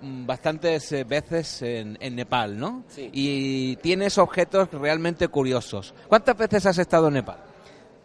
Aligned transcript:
bastantes 0.00 0.92
eh, 0.92 1.04
veces 1.04 1.62
en, 1.62 1.96
en 2.00 2.16
Nepal, 2.16 2.58
¿no? 2.58 2.84
Sí. 2.88 3.10
Y 3.12 3.76
tienes 3.76 4.18
objetos 4.18 4.70
realmente 4.72 5.28
curiosos. 5.28 5.94
¿Cuántas 6.08 6.36
veces 6.36 6.66
has 6.66 6.78
estado 6.78 7.08
en 7.08 7.14
Nepal? 7.14 7.38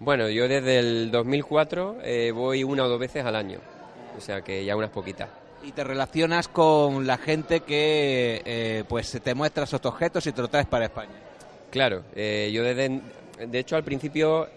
Bueno, 0.03 0.27
yo 0.29 0.47
desde 0.47 0.79
el 0.79 1.11
2004 1.11 1.97
eh, 2.01 2.31
voy 2.31 2.63
una 2.63 2.85
o 2.85 2.89
dos 2.89 2.99
veces 2.99 3.23
al 3.23 3.35
año, 3.35 3.59
o 4.17 4.19
sea 4.19 4.41
que 4.41 4.65
ya 4.65 4.75
unas 4.75 4.89
poquitas. 4.89 5.29
Y 5.61 5.73
te 5.73 5.83
relacionas 5.83 6.47
con 6.47 7.05
la 7.05 7.19
gente 7.19 7.59
que 7.59 8.41
eh, 8.43 8.83
pues 8.89 9.11
te 9.23 9.35
muestra 9.35 9.65
esos 9.65 9.85
objetos 9.85 10.25
y 10.25 10.31
te 10.31 10.41
lo 10.41 10.47
traes 10.47 10.65
para 10.65 10.85
España. 10.85 11.13
Claro, 11.69 12.01
eh, 12.15 12.49
yo 12.51 12.63
desde, 12.63 12.99
de 13.45 13.59
hecho 13.59 13.75
al 13.75 13.83
principio 13.83 14.49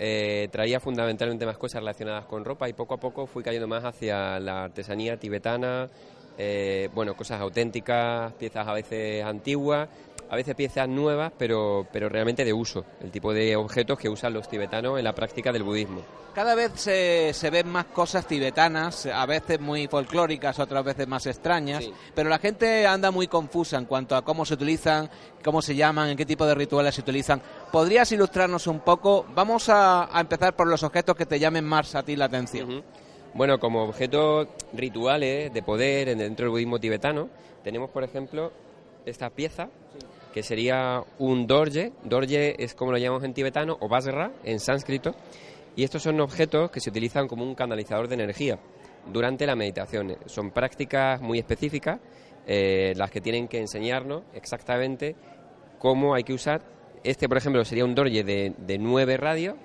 traía 0.50 0.80
fundamentalmente 0.80 1.44
más 1.44 1.58
cosas 1.58 1.82
relacionadas 1.82 2.24
con 2.24 2.42
ropa 2.42 2.66
y 2.70 2.72
poco 2.72 2.94
a 2.94 2.96
poco 2.96 3.26
fui 3.26 3.42
cayendo 3.42 3.68
más 3.68 3.84
hacia 3.84 4.40
la 4.40 4.64
artesanía 4.64 5.18
tibetana, 5.18 5.90
eh, 6.38 6.88
bueno, 6.94 7.14
cosas 7.16 7.40
auténticas, 7.40 8.32
piezas 8.34 8.66
a 8.66 8.72
veces 8.72 9.24
antiguas, 9.24 9.88
a 10.30 10.36
veces 10.36 10.54
piezas 10.54 10.88
nuevas, 10.88 11.32
pero, 11.38 11.86
pero 11.92 12.08
realmente 12.08 12.44
de 12.44 12.52
uso, 12.52 12.84
el 13.02 13.10
tipo 13.10 13.32
de 13.32 13.56
objetos 13.56 13.98
que 13.98 14.08
usan 14.08 14.32
los 14.32 14.48
tibetanos 14.48 14.98
en 14.98 15.04
la 15.04 15.14
práctica 15.14 15.52
del 15.52 15.62
budismo. 15.62 16.00
Cada 16.34 16.56
vez 16.56 16.72
se, 16.74 17.32
se 17.32 17.48
ven 17.50 17.68
más 17.68 17.84
cosas 17.84 18.26
tibetanas, 18.26 19.06
a 19.06 19.24
veces 19.26 19.60
muy 19.60 19.86
folclóricas, 19.86 20.58
otras 20.58 20.82
veces 20.84 21.06
más 21.06 21.26
extrañas, 21.26 21.84
Sí. 21.84 21.92
pero 22.12 22.28
la 22.28 22.38
gente 22.40 22.84
anda 22.88 23.12
muy 23.12 23.28
confusa 23.28 23.76
en 23.78 23.84
cuanto 23.84 24.16
a 24.16 24.24
cómo 24.24 24.44
se 24.44 24.54
utilizan, 24.54 25.08
cómo 25.44 25.62
se 25.62 25.76
llaman, 25.76 26.08
en 26.08 26.16
qué 26.16 26.26
tipo 26.26 26.44
de 26.44 26.56
rituales 26.56 26.96
se 26.96 27.02
utilizan. 27.02 27.40
¿Podrías 27.70 28.10
ilustrarnos 28.10 28.66
un 28.66 28.80
poco? 28.80 29.26
Vamos 29.32 29.68
a, 29.68 30.08
a 30.16 30.20
empezar 30.20 30.56
por 30.56 30.66
los 30.66 30.82
objetos 30.82 31.14
que 31.14 31.26
te 31.26 31.38
llamen 31.38 31.64
más 31.64 31.94
a 31.94 32.02
ti 32.02 32.16
la 32.16 32.24
atención. 32.24 32.82
Bueno, 33.34 33.58
como 33.58 33.82
objetos 33.82 34.48
rituales 34.72 35.52
de 35.52 35.62
poder 35.62 36.08
en- 36.08 36.18
dentro 36.18 36.44
del 36.44 36.50
budismo 36.50 36.78
tibetano, 36.78 37.28
tenemos, 37.64 37.90
por 37.90 38.04
ejemplo, 38.04 38.52
esta 39.04 39.30
pieza, 39.30 39.68
que 40.32 40.42
sería 40.42 41.02
un 41.18 41.46
dorje. 41.46 41.92
Dorje 42.04 42.62
es 42.62 42.74
como 42.74 42.92
lo 42.92 42.98
llamamos 42.98 43.24
en 43.24 43.34
tibetano, 43.34 43.76
o 43.80 43.88
basra 43.88 44.32
en 44.44 44.60
sánscrito. 44.60 45.14
Y 45.76 45.82
estos 45.84 46.02
son 46.02 46.20
objetos 46.20 46.70
que 46.70 46.80
se 46.80 46.90
utilizan 46.90 47.26
como 47.26 47.42
un 47.44 47.54
canalizador 47.54 48.06
de 48.08 48.14
energía 48.14 48.58
durante 49.12 49.46
la 49.46 49.56
meditación. 49.56 50.16
Son 50.26 50.50
prácticas 50.50 51.20
muy 51.20 51.38
específicas, 51.38 51.98
eh, 52.46 52.92
las 52.96 53.10
que 53.10 53.20
tienen 53.20 53.48
que 53.48 53.58
enseñarnos 53.58 54.22
exactamente 54.34 55.16
cómo 55.78 56.14
hay 56.14 56.22
que 56.22 56.32
usar. 56.34 56.62
Este, 57.02 57.28
por 57.28 57.36
ejemplo, 57.38 57.64
sería 57.64 57.84
un 57.84 57.94
dorje 57.94 58.22
de, 58.22 58.54
de 58.56 58.78
9 58.78 59.16
radios, 59.16 59.56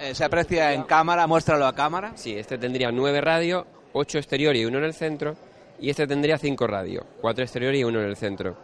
Eh, 0.00 0.14
se 0.14 0.24
aprecia 0.24 0.72
en 0.72 0.84
cámara, 0.84 1.26
muéstralo 1.26 1.66
a 1.66 1.74
cámara. 1.74 2.12
Sí, 2.14 2.36
este 2.36 2.56
tendría 2.58 2.90
nueve 2.92 3.20
radios, 3.20 3.64
ocho 3.92 4.18
exteriores 4.18 4.62
y 4.62 4.64
uno 4.64 4.78
en 4.78 4.84
el 4.84 4.94
centro, 4.94 5.34
y 5.80 5.90
este 5.90 6.06
tendría 6.06 6.38
cinco 6.38 6.66
radios, 6.66 7.04
cuatro 7.20 7.42
exteriores 7.44 7.80
y 7.80 7.84
uno 7.84 8.00
en 8.00 8.06
el 8.06 8.16
centro. 8.16 8.56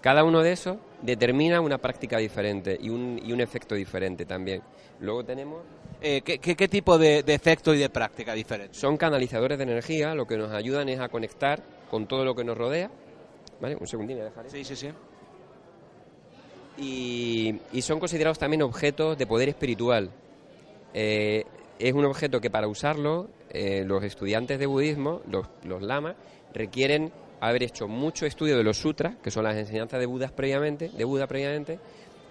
Cada 0.00 0.24
uno 0.24 0.42
de 0.42 0.52
esos 0.52 0.76
determina 1.00 1.60
una 1.60 1.78
práctica 1.78 2.18
diferente 2.18 2.76
y 2.80 2.90
un, 2.90 3.20
y 3.24 3.32
un 3.32 3.40
efecto 3.40 3.74
diferente 3.74 4.26
también. 4.26 4.60
Luego 5.00 5.24
tenemos, 5.24 5.62
Eh, 6.00 6.22
¿qué, 6.22 6.38
qué, 6.38 6.56
qué 6.56 6.66
tipo 6.66 6.98
de, 6.98 7.22
de 7.22 7.34
efecto 7.34 7.72
y 7.72 7.78
de 7.78 7.88
práctica 7.88 8.34
diferente? 8.34 8.74
son 8.74 8.96
canalizadores 8.96 9.58
de 9.58 9.64
energía, 9.64 10.14
lo 10.14 10.26
que 10.26 10.36
nos 10.36 10.50
ayudan 10.52 10.88
es 10.88 10.98
a 10.98 11.08
conectar 11.08 11.62
con 11.90 12.06
todo 12.06 12.24
lo 12.24 12.34
que 12.34 12.42
nos 12.42 12.58
rodea. 12.58 12.90
¿Vale? 13.60 13.76
Un 13.76 13.86
segundín, 13.86 14.16
voy 14.16 14.26
a 14.26 14.30
dejar 14.30 14.46
esto. 14.46 14.58
Sí, 14.58 14.64
sí, 14.64 14.74
sí. 14.76 14.88
y, 16.78 17.60
y 17.72 17.82
son 17.82 18.00
considerados 18.00 18.38
también 18.38 18.62
objetos 18.62 19.16
de 19.16 19.26
poder 19.26 19.48
espiritual. 19.50 20.10
Eh, 20.94 21.44
es 21.78 21.92
un 21.94 22.04
objeto 22.04 22.40
que 22.40 22.50
para 22.50 22.68
usarlo 22.68 23.28
eh, 23.50 23.84
los 23.84 24.04
estudiantes 24.04 24.58
de 24.58 24.66
budismo, 24.66 25.20
los, 25.30 25.46
los 25.64 25.82
lamas, 25.82 26.16
requieren 26.54 27.12
haber 27.40 27.64
hecho 27.64 27.88
mucho 27.88 28.24
estudio 28.24 28.56
de 28.56 28.62
los 28.62 28.78
sutras, 28.78 29.16
que 29.22 29.30
son 29.30 29.44
las 29.44 29.56
enseñanzas 29.56 29.98
de 29.98 30.06
Buda 30.06 30.28
previamente, 30.28 30.88
de 30.90 31.04
Buda 31.04 31.26
previamente, 31.26 31.78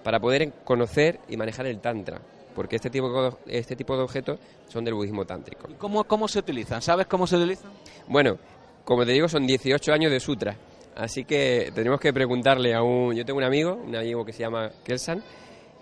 para 0.03 0.19
poder 0.19 0.53
conocer 0.63 1.19
y 1.27 1.37
manejar 1.37 1.67
el 1.67 1.79
tantra, 1.79 2.21
porque 2.55 2.77
este 2.77 2.89
tipo 2.89 3.21
de, 3.21 3.59
este 3.59 3.75
tipo 3.75 3.95
de 3.97 4.03
objetos 4.03 4.39
son 4.69 4.85
del 4.85 4.93
budismo 4.93 5.25
tántrico. 5.25 5.67
¿Y 5.69 5.73
cómo, 5.73 6.05
cómo 6.05 6.27
se 6.27 6.39
utilizan? 6.39 6.81
¿Sabes 6.81 7.07
cómo 7.07 7.27
se 7.27 7.35
utilizan? 7.35 7.71
Bueno, 8.07 8.37
como 8.85 9.05
te 9.05 9.11
digo, 9.11 9.27
son 9.27 9.45
18 9.45 9.91
años 9.91 10.11
de 10.11 10.19
sutra. 10.19 10.55
Así 10.95 11.23
que 11.25 11.71
tenemos 11.73 11.99
que 11.99 12.11
preguntarle 12.13 12.73
a 12.73 12.81
un... 12.81 13.13
Yo 13.13 13.25
tengo 13.25 13.37
un 13.37 13.45
amigo, 13.45 13.75
un 13.75 13.95
amigo 13.95 14.25
que 14.25 14.33
se 14.33 14.39
llama 14.39 14.71
Kelsan, 14.83 15.23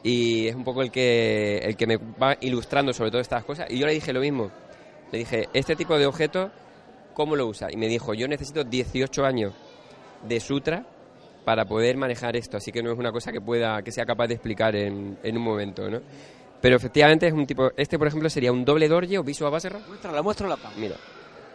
y 0.03 0.47
es 0.47 0.55
un 0.55 0.63
poco 0.63 0.81
el 0.81 0.91
que, 0.91 1.57
el 1.59 1.75
que 1.75 1.87
me 1.87 1.97
va 1.97 2.37
ilustrando 2.41 2.93
sobre 2.93 3.11
todas 3.11 3.25
estas 3.25 3.43
cosas. 3.43 3.67
Y 3.69 3.79
yo 3.79 3.85
le 3.85 3.93
dije 3.93 4.13
lo 4.13 4.21
mismo. 4.21 4.51
Le 5.11 5.19
dije, 5.19 5.49
este 5.53 5.75
tipo 5.75 5.97
de 5.97 6.05
objetos, 6.05 6.51
¿cómo 7.13 7.35
lo 7.35 7.47
usa? 7.47 7.67
Y 7.71 7.77
me 7.77 7.87
dijo, 7.87 8.13
yo 8.13 8.27
necesito 8.27 8.63
18 8.63 9.25
años 9.25 9.53
de 10.27 10.39
sutra 10.39 10.85
para 11.43 11.65
poder 11.65 11.97
manejar 11.97 12.35
esto. 12.35 12.57
Así 12.57 12.71
que 12.71 12.81
no 12.81 12.91
es 12.91 12.97
una 12.97 13.11
cosa 13.11 13.31
que 13.31 13.41
pueda 13.41 13.81
que 13.81 13.91
sea 13.91 14.05
capaz 14.05 14.27
de 14.27 14.35
explicar 14.35 14.75
en, 14.75 15.17
en 15.23 15.37
un 15.37 15.43
momento, 15.43 15.89
¿no? 15.89 15.99
Pero 16.61 16.75
efectivamente 16.75 17.27
es 17.27 17.33
un 17.33 17.45
tipo... 17.45 17.71
Este, 17.75 17.97
por 17.97 18.07
ejemplo, 18.07 18.29
sería 18.29 18.51
un 18.51 18.65
doble 18.65 18.87
dorje 18.87 19.17
o 19.17 19.23
Visua 19.23 19.49
Basera. 19.49 19.79
Muéstrala, 19.87 20.21
muéstrala 20.21 20.55
a 20.55 20.57
cámara. 20.57 20.79
Mira, 20.79 20.95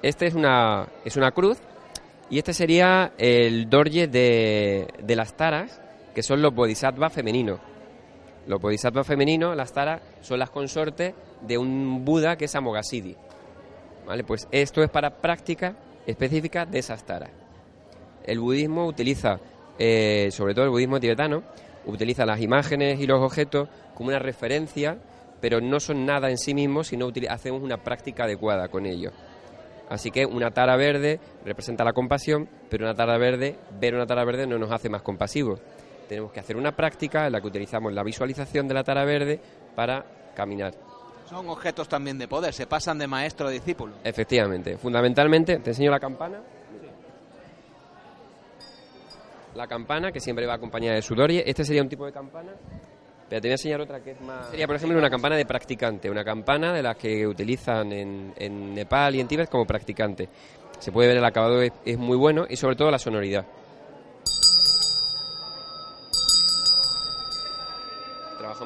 este 0.03 0.26
es 0.26 0.34
una, 0.34 0.87
es 1.05 1.16
una 1.16 1.31
cruz 1.31 1.59
y 2.31 2.38
este 2.38 2.55
sería 2.55 3.12
el 3.19 3.69
dorje 3.69 4.06
de, 4.09 4.88
de 5.03 5.16
las 5.16 5.37
taras, 5.37 5.81
que 6.15 6.22
son 6.22 6.43
los 6.43 6.55
bodhisattvas 6.55 7.12
femeninos. 7.12 7.61
Los 8.47 8.60
bodhisattvas 8.60 9.06
femeninos, 9.06 9.56
las 9.56 9.72
taras, 9.72 10.03
son 10.21 10.38
las 10.38 10.50
consortes 10.50 11.15
de 11.41 11.59
un 11.59 12.05
Buda 12.05 12.37
que 12.37 12.44
es 12.44 12.55
Amoghasiddhi. 12.55 13.16
¿Vale? 14.06 14.25
Pues 14.25 14.47
esto 14.50 14.82
es 14.82 14.91
para 14.91 15.10
práctica 15.10 15.77
específica 16.06 16.66
de 16.66 16.78
esas 16.78 17.05
taras. 17.05 17.31
El 18.25 18.41
budismo 18.41 18.87
utiliza, 18.87 19.38
eh, 19.78 20.28
sobre 20.31 20.55
todo 20.55 20.65
el 20.65 20.71
budismo 20.71 21.00
tibetano, 21.00 21.43
utiliza 21.87 22.27
las 22.27 22.41
imágenes 22.41 23.00
y 23.00 23.06
los 23.06 23.21
objetos 23.21 23.69
como 23.94 24.09
una 24.09 24.19
referencia, 24.19 24.99
pero 25.41 25.61
no 25.61 25.81
son 25.81 26.06
nada 26.06 26.31
en 26.31 26.38
sí 26.38 26.55
mismos, 26.55 26.88
sino 26.88 27.11
hacemos 27.28 27.62
una 27.62 27.78
práctica 27.78 28.25
adecuada 28.25 28.69
con 28.69 28.87
ellos. 28.87 29.12
Así 29.88 30.11
que 30.11 30.25
una 30.25 30.50
tara 30.50 30.76
verde 30.76 31.21
representa 31.44 31.84
la 31.84 31.93
compasión, 31.93 32.49
pero 32.71 32.84
una 32.84 32.94
tara 32.94 33.19
verde, 33.19 33.56
ver 33.78 33.94
una 33.94 34.06
tara 34.06 34.25
verde 34.25 34.47
no 34.47 34.59
nos 34.59 34.72
hace 34.72 34.88
más 34.88 35.03
compasivos. 35.03 35.61
Tenemos 36.09 36.32
que 36.32 36.41
hacer 36.41 36.56
una 36.56 36.72
práctica 36.72 37.26
en 37.26 37.32
la 37.32 37.41
que 37.41 37.47
utilizamos 37.47 37.92
la 37.92 38.03
visualización 38.03 38.69
de 38.69 38.75
la 38.75 38.84
tara 38.84 39.04
verde 39.04 39.41
para 39.75 40.04
caminar. 40.34 40.75
Son 41.28 41.48
objetos 41.48 41.88
también 41.88 42.19
de 42.19 42.28
poder, 42.28 42.53
se 42.53 42.66
pasan 42.66 42.98
de 42.98 43.06
maestro 43.06 43.48
a 43.48 43.50
discípulo. 43.50 43.94
Efectivamente, 44.04 44.76
fundamentalmente, 44.76 45.59
te 45.59 45.70
enseño 45.70 45.91
la 45.91 46.00
campana. 46.00 46.41
La 49.54 49.66
campana, 49.66 50.10
que 50.10 50.20
siempre 50.20 50.47
va 50.47 50.54
acompañada 50.54 50.97
de 50.97 51.03
su 51.03 51.14
dorie. 51.14 51.44
Este 51.47 51.64
sería 51.64 51.82
un 51.82 51.88
tipo 51.88 52.04
de 52.04 52.12
campana. 52.12 52.53
Pero 53.28 53.41
te 53.41 53.48
voy 53.48 53.53
a 53.53 53.54
enseñar 53.54 53.81
otra 53.81 54.00
que 54.00 54.10
es 54.10 54.20
más... 54.20 54.50
Sería, 54.50 54.66
por 54.66 54.76
ejemplo, 54.76 54.98
una 54.98 55.09
campana 55.09 55.37
de 55.37 55.47
practicante. 55.47 56.10
Una 56.10 56.25
campana 56.25 56.72
de 56.72 56.82
las 56.82 56.97
que 56.97 57.26
utilizan 57.26 57.93
en, 57.93 58.34
en 58.37 58.75
Nepal 58.75 59.14
y 59.14 59.20
en 59.20 59.28
Tíbet 59.28 59.48
como 59.48 59.64
practicante. 59.64 60.28
Se 60.78 60.91
puede 60.91 61.09
ver 61.09 61.19
el 61.19 61.25
acabado, 61.25 61.62
es, 61.62 61.72
es 61.84 61.97
muy 61.97 62.16
bueno 62.16 62.47
y 62.48 62.56
sobre 62.56 62.75
todo 62.76 62.91
la 62.91 62.98
sonoridad. 62.98 63.47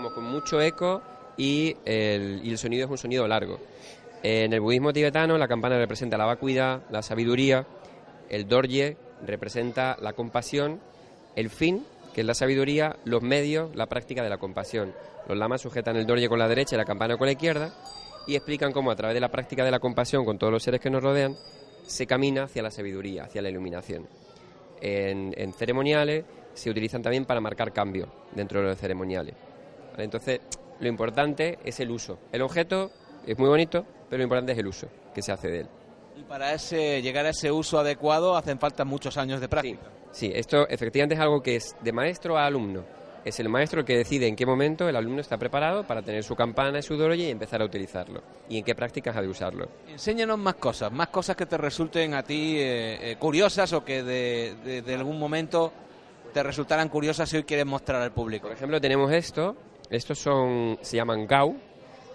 Trabajamos 0.08 0.12
con 0.12 0.24
mucho 0.24 0.60
eco 0.60 1.03
y 1.36 1.77
el, 1.84 2.41
y 2.42 2.50
el 2.50 2.59
sonido 2.59 2.84
es 2.84 2.91
un 2.91 2.98
sonido 2.98 3.27
largo. 3.27 3.59
En 4.22 4.53
el 4.53 4.60
budismo 4.60 4.92
tibetano 4.92 5.36
la 5.38 5.48
campana 5.48 5.77
representa 5.78 6.16
la 6.16 6.24
vacuidad, 6.24 6.83
la 6.91 7.03
sabiduría, 7.03 7.66
el 8.28 8.48
dorje 8.48 8.97
representa 9.27 9.97
la 10.00 10.12
compasión, 10.12 10.80
el 11.36 11.50
fin, 11.50 11.84
que 12.15 12.22
es 12.22 12.27
la 12.27 12.34
sabiduría, 12.34 12.97
los 13.04 13.22
medios, 13.22 13.74
la 13.77 13.86
práctica 13.86 14.22
de 14.22 14.30
la 14.30 14.38
compasión. 14.38 14.92
Los 15.28 15.36
lamas 15.36 15.60
sujetan 15.60 15.97
el 15.97 16.06
dorje 16.06 16.28
con 16.28 16.38
la 16.38 16.48
derecha 16.48 16.74
y 16.74 16.78
la 16.78 16.84
campana 16.84 17.16
con 17.16 17.27
la 17.27 17.33
izquierda 17.33 17.74
y 18.27 18.34
explican 18.34 18.72
cómo 18.72 18.91
a 18.91 18.97
través 18.97 19.15
de 19.15 19.21
la 19.21 19.30
práctica 19.30 19.65
de 19.65 19.71
la 19.71 19.78
compasión 19.78 20.24
con 20.24 20.38
todos 20.38 20.53
los 20.53 20.62
seres 20.62 20.80
que 20.80 20.91
nos 20.91 21.03
rodean 21.03 21.36
se 21.86 22.06
camina 22.06 22.44
hacia 22.44 22.62
la 22.62 22.71
sabiduría, 22.71 23.24
hacia 23.24 23.42
la 23.42 23.50
iluminación. 23.50 24.06
En, 24.80 25.53
ceremoniales 25.54 26.24
se 26.54 26.71
utilizan 26.71 27.03
también 27.03 27.24
para 27.24 27.41
marcar 27.41 27.72
cambio 27.72 28.09
dentro 28.34 28.60
de 28.60 28.68
los 28.68 28.78
ceremoniales. 28.78 29.34
Entonces, 30.04 30.41
lo 30.80 30.89
importante 30.89 31.59
es 31.65 31.80
el 31.80 31.91
uso. 31.91 32.18
El 32.33 32.42
objeto 32.42 32.91
es 33.27 33.39
muy 33.39 33.48
bonito, 33.48 33.84
pero 34.09 34.18
lo 34.18 34.24
importante 34.24 34.53
es 34.53 34.59
el 34.59 34.66
uso 34.66 34.89
que 35.15 35.22
se 35.22 35.33
hace 35.33 35.48
de 35.48 35.60
él. 35.60 35.66
Y 36.16 36.22
para 36.22 36.53
ese, 36.53 37.00
llegar 37.03 37.27
a 37.27 37.30
ese 37.30 37.50
uso 37.53 37.78
adecuado 37.78 38.36
hacen 38.36 38.59
falta 38.59 38.84
muchos 38.84 39.16
años 39.16 39.41
de 39.41 39.47
Sí, 39.47 39.50
práctica. 39.50 39.83
sí, 40.12 40.33
esto 40.34 40.68
efectivamente 40.68 41.15
es 41.15 41.21
algo 41.21 41.42
que 41.42 41.56
es 41.56 41.77
de 41.80 41.92
maestro 41.92 42.36
a 42.39 42.47
alumno. 42.47 42.84
es 43.24 43.39
el 43.41 43.48
maestro 43.50 43.80
el 43.80 43.86
que 43.86 43.97
decide 43.97 44.27
en 44.27 44.34
qué 44.36 44.47
momento 44.47 44.89
el 44.89 44.97
alumno 44.97 45.21
está 45.21 45.36
preparado 45.36 45.84
para 45.86 46.00
tener 46.00 46.22
su 46.24 46.34
campana 46.34 46.78
y 46.78 46.83
su 46.83 46.97
dorje 46.97 47.18
y 47.18 47.30
empezar 47.30 47.60
a 47.60 47.65
utilizarlo. 47.66 48.22
Y 48.48 48.59
en 48.59 48.65
qué 48.65 48.74
prácticas 48.74 49.15
ha 49.16 49.21
de 49.21 49.28
usarlo. 49.28 49.68
Enséñanos 49.89 50.39
más 50.39 50.54
cosas, 50.54 50.91
más 50.91 51.09
cosas 51.09 51.36
que 51.36 51.45
te 51.45 51.59
resulten 51.59 52.15
a 52.15 52.22
ti 52.22 52.56
eh, 52.59 53.10
eh, 53.12 53.16
curiosas 53.18 53.72
o 53.74 53.84
que 53.84 54.03
de, 54.03 54.83
de, 54.83 54.95
algún 54.95 55.18
momento 55.18 55.72
te 56.33 56.42
resultaran 56.42 56.89
curiosas 56.89 57.28
si 57.28 57.36
hoy 57.36 57.45
quieres 57.45 57.66
mostrar 57.66 58.00
al 58.00 58.12
público. 58.12 58.47
Por 58.48 58.56
ejemplo, 58.56 58.80
tenemos 58.80 59.12
esto. 59.12 59.54
Estos 59.90 60.18
son, 60.18 60.78
se 60.80 60.96
llaman 60.96 61.26
gau. 61.26 61.56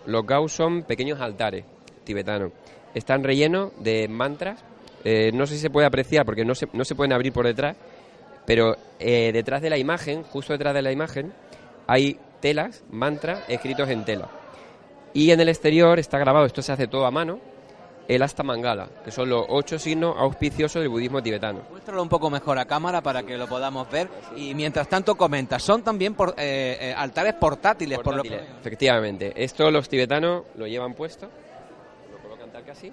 Los 0.05 0.25
gau 0.25 0.47
son 0.49 0.83
pequeños 0.83 1.21
altares 1.21 1.65
tibetanos. 2.03 2.51
Están 2.93 3.23
rellenos 3.23 3.71
de 3.79 4.07
mantras. 4.07 4.63
Eh, 5.03 5.31
no 5.33 5.45
sé 5.45 5.55
si 5.55 5.61
se 5.61 5.69
puede 5.69 5.87
apreciar 5.87 6.25
porque 6.25 6.45
no 6.45 6.55
se, 6.55 6.67
no 6.73 6.85
se 6.85 6.95
pueden 6.95 7.13
abrir 7.13 7.33
por 7.33 7.45
detrás 7.45 7.75
pero 8.45 8.77
eh, 8.99 9.31
detrás 9.33 9.61
de 9.61 9.69
la 9.69 9.77
imagen, 9.77 10.23
justo 10.23 10.53
detrás 10.53 10.73
de 10.73 10.81
la 10.81 10.91
imagen, 10.91 11.33
hay 11.87 12.17
telas, 12.41 12.83
mantras 12.91 13.43
escritos 13.47 13.89
en 13.89 14.05
tela. 14.05 14.29
Y 15.13 15.31
en 15.31 15.39
el 15.39 15.49
exterior 15.49 15.99
está 15.99 16.17
grabado, 16.17 16.45
esto 16.45 16.61
se 16.61 16.71
hace 16.71 16.87
todo 16.87 17.05
a 17.05 17.11
mano, 17.11 17.39
el 18.07 18.21
Asta 18.21 18.43
Mangala, 18.43 18.89
que 19.03 19.11
son 19.11 19.29
los 19.29 19.45
ocho 19.49 19.79
signos 19.79 20.15
auspiciosos 20.17 20.81
del 20.81 20.89
budismo 20.89 21.21
tibetano. 21.21 21.61
Muéstralo 21.69 22.01
un 22.01 22.09
poco 22.09 22.29
mejor 22.29 22.59
a 22.59 22.65
cámara 22.65 23.01
para 23.01 23.23
que 23.23 23.37
lo 23.37 23.47
podamos 23.47 23.89
ver. 23.89 24.09
Y 24.35 24.53
mientras 24.53 24.87
tanto 24.87 25.15
comenta, 25.15 25.59
son 25.59 25.83
también 25.83 26.13
por, 26.13 26.29
eh, 26.37 26.77
eh, 26.79 26.93
altares 26.95 27.35
portátiles, 27.35 27.99
por 27.99 28.15
lo 28.15 28.23
que... 28.23 28.35
Efectivamente, 28.35 29.33
esto 29.35 29.69
los 29.71 29.87
tibetanos 29.87 30.43
lo 30.55 30.67
llevan 30.67 30.93
puesto, 30.93 31.29
lo 32.11 32.17
colocan 32.19 32.51
tal 32.51 32.63
que 32.63 32.71
así, 32.71 32.91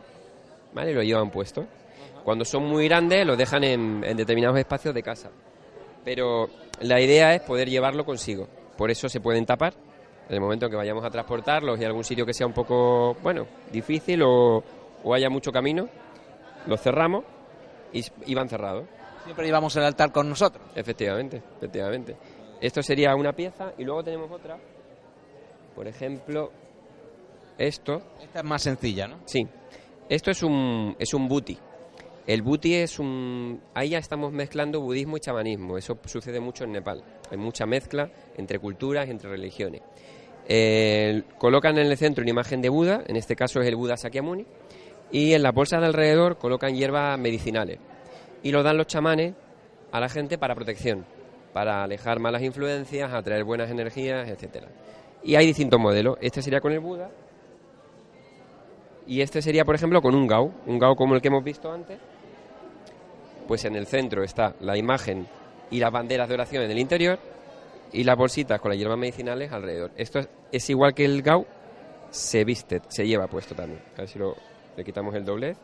¿vale? 0.72 0.94
Lo 0.94 1.02
llevan 1.02 1.30
puesto. 1.30 1.66
Cuando 2.24 2.44
son 2.44 2.64
muy 2.64 2.86
grandes 2.86 3.26
lo 3.26 3.36
dejan 3.36 3.64
en, 3.64 4.00
determinados 4.16 4.58
espacios 4.58 4.94
de 4.94 5.02
casa. 5.02 5.30
Pero 6.04 6.48
la 6.80 7.00
idea 7.00 7.34
es 7.34 7.42
poder 7.42 7.68
llevarlo 7.68 8.04
consigo. 8.04 8.46
Por 8.76 8.90
eso 8.90 9.08
se 9.08 9.20
pueden 9.20 9.44
tapar 9.44 9.74
en 10.28 10.34
el 10.34 10.40
momento 10.40 10.70
que 10.70 10.76
vayamos 10.76 11.04
a 11.04 11.10
transportarlos 11.10 11.80
y 11.80 11.84
algún 11.84 12.04
sitio 12.04 12.24
que 12.24 12.32
sea 12.32 12.46
un 12.46 12.52
poco, 12.52 13.16
bueno, 13.22 13.46
difícil 13.72 14.22
o, 14.22 14.62
haya 15.14 15.31
mucho 15.31 15.52
camino, 15.52 15.88
los 16.67 16.81
cerramos 16.81 17.25
y, 17.93 18.35
van 18.35 18.49
cerrados. 18.49 18.87
Siempre 19.25 19.47
llevamos 19.47 19.75
el 19.76 19.85
altar 19.85 20.12
con 20.12 20.29
nosotros. 20.29 20.64
Efectivamente, 20.75 21.43
efectivamente. 21.56 22.17
Esto 22.61 22.82
sería 22.82 23.14
una 23.14 23.32
pieza 23.32 23.73
y 23.79 23.85
luego 23.85 24.05
tenemos 24.05 24.31
otra. 24.31 24.58
Por 25.75 25.87
ejemplo, 25.87 26.50
esto. 27.58 28.02
Esta 28.20 28.41
es 28.41 28.44
más 28.44 28.62
sencilla, 28.62 29.08
¿no? 29.08 29.19
Sí. 29.25 29.47
Esto 30.08 30.31
es 30.31 30.43
un, 30.43 30.97
es 30.99 31.14
un 31.14 31.29
buti. 31.29 31.58
El 32.26 32.43
buti 32.43 32.75
es 32.75 32.99
un... 32.99 33.61
Ahí 33.75 33.91
ya 33.91 33.99
estamos 33.99 34.32
mezclando 34.32 34.81
budismo 34.81 35.17
y 35.17 35.20
chamanismo. 35.20 35.79
Eso 35.79 35.99
sucede 36.05 36.41
mucho 36.41 36.64
en 36.64 36.73
Nepal. 36.73 37.02
Hay 37.31 37.38
mucha 37.38 37.67
mezcla 37.67 38.11
entre 38.37 38.58
culturas 38.58 39.06
y 39.06 39.11
entre 39.11 39.31
religiones. 39.31 39.82
colocan 41.38 41.79
en 41.79 41.87
el 41.87 41.97
centro 41.97 42.23
una 42.23 42.31
imagen 42.31 42.61
de 42.61 42.69
Buda, 42.69 43.02
en 43.06 43.17
este 43.17 43.37
caso 43.37 43.61
es 43.61 43.69
el 43.69 43.76
Buda 43.76 43.97
Sakyamuni, 43.97 44.47
y 45.12 45.34
en 45.34 45.42
la 45.42 45.52
bolsa 45.52 45.78
de 45.80 45.86
alrededor 45.86 46.38
colocan 46.38 46.74
hierbas 46.74 47.18
medicinales. 47.18 47.78
Y 48.42 48.52
lo 48.52 48.62
dan 48.62 48.76
los 48.76 48.86
chamanes 48.86 49.34
a 49.92 50.00
la 50.00 50.08
gente 50.08 50.38
para 50.38 50.54
protección, 50.54 51.04
para 51.52 51.82
alejar 51.82 52.20
malas 52.20 52.42
influencias, 52.42 53.12
atraer 53.12 53.44
buenas 53.44 53.70
energías, 53.70 54.28
etcétera. 54.28 54.68
Y 55.22 55.34
hay 55.34 55.46
distintos 55.46 55.78
modelos. 55.78 56.16
Este 56.20 56.42
sería 56.42 56.60
con 56.60 56.72
el 56.72 56.80
Buda. 56.80 57.10
Y 59.06 59.20
este 59.20 59.42
sería, 59.42 59.64
por 59.64 59.74
ejemplo, 59.74 60.00
con 60.00 60.14
un 60.14 60.26
Gao, 60.26 60.52
un 60.66 60.78
Gao 60.78 60.94
como 60.94 61.14
el 61.14 61.20
que 61.20 61.28
hemos 61.28 61.42
visto 61.42 61.70
antes, 61.70 61.98
pues 63.48 63.64
en 63.64 63.74
el 63.74 63.86
centro 63.86 64.22
está 64.22 64.54
la 64.60 64.76
imagen 64.76 65.26
y 65.70 65.80
las 65.80 65.90
banderas 65.90 66.28
de 66.28 66.34
oración 66.34 66.62
en 66.62 66.70
el 66.70 66.78
interior 66.78 67.18
y 67.92 68.04
las 68.04 68.16
bolsitas 68.16 68.60
con 68.60 68.70
las 68.70 68.78
hierbas 68.78 68.98
medicinales 68.98 69.50
alrededor. 69.50 69.90
Esto 69.96 70.20
es, 70.52 70.70
igual 70.70 70.94
que 70.94 71.04
el 71.04 71.22
gau, 71.22 71.44
se 72.10 72.44
viste, 72.44 72.80
se 72.88 73.06
lleva 73.06 73.26
puesto 73.26 73.54
también. 73.54 73.82
A 73.96 74.02
ver 74.02 74.08
si 74.08 74.18
lo, 74.18 74.36
le 74.76 74.84
quitamos 74.84 75.14
el 75.14 75.25
doblez. 75.25 75.56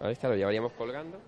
Ahí 0.00 0.12
está, 0.12 0.28
lo 0.28 0.36
llevaríamos 0.36 0.72
colgando. 0.72 1.18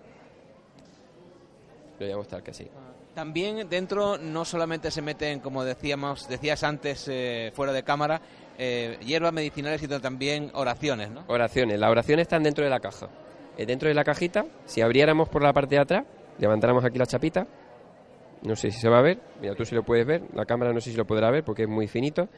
Lo 1.99 2.05
llevamos 2.05 2.27
tal 2.27 2.43
que 2.43 2.51
así. 2.51 2.67
También 3.15 3.67
dentro 3.67 4.17
no 4.19 4.45
solamente 4.45 4.91
se 4.91 5.01
meten, 5.01 5.39
como 5.39 5.63
decíamos, 5.63 6.27
decías 6.29 6.63
antes 6.63 7.07
eh, 7.07 7.51
fuera 7.55 7.73
de 7.73 7.83
cámara, 7.83 8.21
eh, 8.59 8.99
hierbas 9.03 9.33
medicinales, 9.33 9.81
sino 9.81 9.99
también 9.99 10.51
oraciones, 10.53 11.09
¿no? 11.09 11.23
Oraciones. 11.27 11.79
Las 11.79 11.89
oraciones 11.89 12.23
están 12.23 12.43
dentro 12.43 12.63
de 12.63 12.69
la 12.69 12.79
caja. 12.79 13.09
Eh, 13.57 13.65
dentro 13.65 13.89
de 13.89 13.95
la 13.95 14.03
cajita, 14.03 14.45
si 14.65 14.81
abriéramos 14.81 15.29
por 15.29 15.41
la 15.41 15.51
parte 15.51 15.75
de 15.75 15.81
atrás, 15.81 16.05
levantáramos 16.37 16.85
aquí 16.85 16.99
la 16.99 17.07
chapita, 17.07 17.47
no 18.43 18.55
sé 18.55 18.69
si 18.69 18.79
se 18.79 18.87
va 18.87 18.99
a 18.99 19.01
ver, 19.01 19.19
mira 19.41 19.55
tú 19.55 19.65
si 19.65 19.73
lo 19.73 19.81
puedes 19.83 20.05
ver, 20.05 20.21
la 20.35 20.45
cámara 20.45 20.71
no 20.71 20.79
sé 20.79 20.91
si 20.91 20.97
lo 20.97 21.05
podrá 21.05 21.31
ver 21.31 21.43
porque 21.43 21.63
es 21.63 21.69
muy 21.69 21.87
finito, 21.87 22.29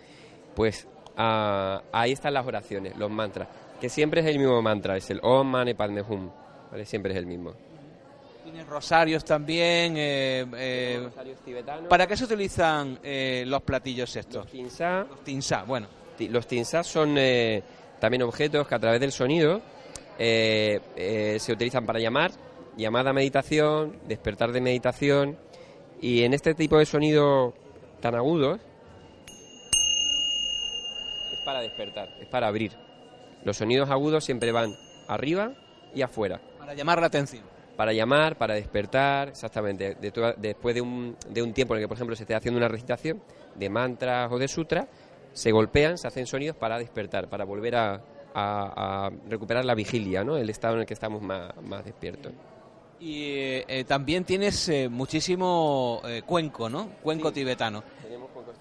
pues 0.56 0.88
ah, 1.20 1.84
ahí 1.92 2.14
están 2.14 2.34
las 2.34 2.46
oraciones, 2.46 2.98
los 2.98 3.12
mantras, 3.12 3.48
que 3.80 3.90
siempre 3.90 4.22
es 4.22 4.28
el 4.28 4.40
mismo 4.40 4.60
mantra, 4.62 4.98
es 4.98 5.10
el 5.12 5.20
Om 5.22 5.48
Mane 5.48 5.76
Padme 5.76 6.02
Hum, 6.02 6.30
¿vale? 6.72 6.86
siempre 6.86 7.12
es 7.12 7.18
el 7.20 7.28
mismo. 7.28 7.54
Tienes 8.44 8.66
rosarios 8.66 9.24
también. 9.24 9.96
Eh, 9.96 10.44
eh, 10.58 11.02
rosarios 11.04 11.38
tibetanos. 11.46 11.88
¿Para 11.88 12.08
qué 12.08 12.18
se 12.18 12.24
utilizan 12.24 12.98
los 13.46 13.62
platillos 13.62 14.16
estos? 14.16 14.46
Los 14.46 14.52
tinsá. 14.52 15.06
Los 15.08 15.24
tinsá, 15.24 15.64
bueno. 15.64 15.88
Los 16.18 16.48
tinsá 16.48 16.84
son 16.84 17.16
también 18.00 18.24
objetos 18.24 18.68
que 18.68 18.76
a 18.76 18.80
través 18.80 19.00
del 19.00 19.12
sonido 19.12 19.62
eh, 20.22 20.82
eh, 20.98 21.38
se 21.40 21.54
utilizan 21.54 21.86
para 21.86 21.98
llamar, 22.00 22.32
llamada 22.76 23.14
meditación, 23.14 24.00
despertar 24.06 24.52
de 24.52 24.60
meditación 24.60 25.38
y 26.02 26.24
en 26.24 26.34
este 26.34 26.54
tipo 26.54 26.78
de 26.78 26.86
sonidos 26.86 27.54
tan 28.02 28.16
agudos 28.16 28.60
para 31.50 31.62
despertar, 31.62 32.10
es 32.22 32.28
para 32.28 32.48
abrir. 32.48 32.74
Los 33.44 33.58
sonidos 33.58 33.90
agudos 33.90 34.24
siempre 34.24 34.52
van 34.52 34.76
arriba 35.08 35.54
y 35.96 36.04
afuera. 36.04 36.40
Para 36.60 36.76
llamar 36.76 37.02
la 37.02 37.08
atención. 37.08 37.44
Para 37.76 37.92
llamar, 37.92 38.38
para 38.38 38.54
despertar, 38.54 39.30
exactamente. 39.30 39.98
después 40.00 40.76
de 40.76 40.82
un, 40.82 41.18
de 41.28 41.42
un 41.42 41.52
tiempo 41.52 41.74
en 41.74 41.80
el 41.80 41.84
que, 41.86 41.88
por 41.88 41.98
ejemplo, 41.98 42.16
se 42.16 42.22
esté 42.22 42.36
haciendo 42.36 42.60
una 42.60 42.68
recitación 42.68 43.24
de 43.56 43.68
mantras 43.68 44.32
o 44.32 44.38
de 44.38 44.48
sutra, 44.48 44.88
se 45.34 45.52
golpean, 45.52 45.98
se 45.98 46.08
hacen 46.08 46.28
sonidos 46.28 46.56
para 46.56 46.78
despertar, 46.78 47.28
para 47.28 47.46
volver 47.46 47.78
a, 47.78 48.00
a, 48.36 49.10
recuperar 49.28 49.66
la 49.66 49.74
vigilia, 49.74 50.24
¿no? 50.24 50.38
el 50.38 50.52
estado 50.52 50.76
en 50.76 50.82
el 50.82 50.86
que 50.86 50.94
estamos 50.94 51.20
más, 51.24 51.52
más 51.64 51.84
despiertos. 51.84 52.32
Y 53.00 53.24
eh, 53.68 53.86
también 53.88 54.24
tienes 54.24 54.70
eh, 54.70 54.88
muchísimo 54.88 56.02
eh, 56.06 56.22
cuenco, 56.26 56.70
¿no? 56.70 56.90
Cuenco 57.02 57.32
tibetano. 57.32 57.82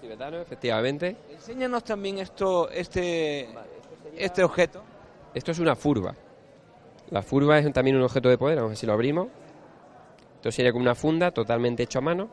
Tibetanos, 0.09 0.41
efectivamente. 0.41 1.15
Enséñanos 1.29 1.83
también 1.83 2.17
esto, 2.17 2.67
este, 2.71 3.47
este 4.17 4.43
objeto. 4.43 4.81
Esto 5.35 5.51
es 5.51 5.59
una 5.59 5.75
furba. 5.75 6.15
La 7.11 7.21
furba 7.21 7.59
es 7.59 7.71
también 7.71 7.95
un 7.95 8.01
objeto 8.01 8.27
de 8.27 8.35
poder, 8.35 8.55
vamos 8.55 8.69
a 8.69 8.71
ver 8.71 8.77
si 8.77 8.87
lo 8.87 8.93
abrimos. 8.93 9.27
Esto 10.37 10.51
sería 10.51 10.71
como 10.71 10.81
una 10.81 10.95
funda 10.95 11.29
totalmente 11.29 11.83
hecho 11.83 11.99
a 11.99 12.01
mano. 12.01 12.27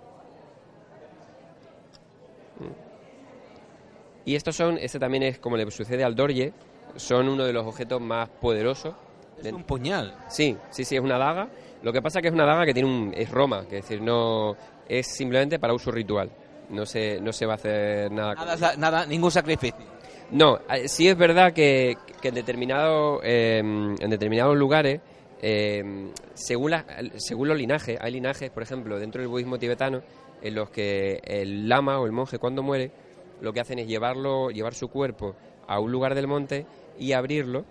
Y 4.25 4.35
estos 4.35 4.57
son, 4.57 4.79
este 4.79 4.99
también 4.99 5.25
es 5.25 5.39
como 5.39 5.59
le 5.59 5.71
sucede 5.71 6.03
al 6.03 6.15
Dorje, 6.15 6.55
son 6.95 7.29
uno 7.29 7.45
de 7.45 7.53
los 7.53 7.67
objetos 7.67 8.01
más 8.01 8.31
poderosos. 8.31 8.95
Es 9.39 9.53
un 9.53 9.65
puñal. 9.65 10.17
Sí, 10.31 10.57
sí, 10.71 10.87
sí, 10.87 10.97
es 10.97 11.03
una 11.03 11.19
daga. 11.19 11.51
Lo 11.83 11.93
que 11.93 12.01
pasa 12.01 12.21
es 12.21 12.23
que 12.23 12.29
es 12.29 12.35
una 12.35 12.47
daga 12.47 12.65
que 12.65 12.73
tiene 12.73 12.89
un, 12.89 13.13
es 13.15 13.31
Roma, 13.31 13.67
que 13.69 13.77
es 13.77 13.83
decir, 13.83 14.01
no 14.01 14.57
es 14.89 15.07
simplemente 15.09 15.59
para 15.59 15.75
uso 15.75 15.91
ritual. 15.91 16.31
No 16.71 16.85
se, 16.85 17.21
no 17.21 17.33
se 17.33 17.47
va 17.47 17.53
a 17.53 17.57
hacer 17.57 18.11
nada. 18.11 18.35
Nada, 18.35 18.77
nada 18.77 19.07
ningún 19.07 19.31
sacrificio. 19.31 19.85
No, 20.31 20.59
eh, 20.69 20.89
sí 20.89 21.09
es 21.09 21.17
verdad 21.17 21.53
que, 21.53 21.97
que 22.21 22.29
en, 22.29 22.35
determinado, 22.35 23.23
em, 23.23 23.95
en 24.01 24.11
determinados 24.11 24.57
lugares, 24.57 25.01
em, 25.41 26.11
según, 26.35 26.73
la, 26.73 26.85
según 27.17 27.49
los 27.49 27.57
linajes, 27.57 27.97
hay 28.01 28.13
linajes, 28.13 28.51
por 28.51 28.63
ejemplo, 28.63 28.99
dentro 28.99 29.21
del 29.21 29.29
budismo 29.29 29.59
tibetano, 29.59 30.03
en 30.43 30.55
los 30.55 30.71
que 30.71 31.21
el 31.25 31.69
lama 31.69 32.01
o 32.01 32.07
el 32.07 32.13
monje 32.13 32.39
cuando 32.39 32.63
muere, 32.63 32.91
lo 33.41 33.53
que 33.53 33.61
hacen 33.61 33.79
es 33.79 33.87
llevarlo, 33.87 34.51
llevar 34.51 34.75
su 34.75 34.89
cuerpo 34.89 35.37
a 35.69 35.79
un 35.79 35.93
lugar 35.93 36.15
del 36.15 36.27
monte 36.27 36.67
y 36.99 37.13
abrirlo 37.13 37.65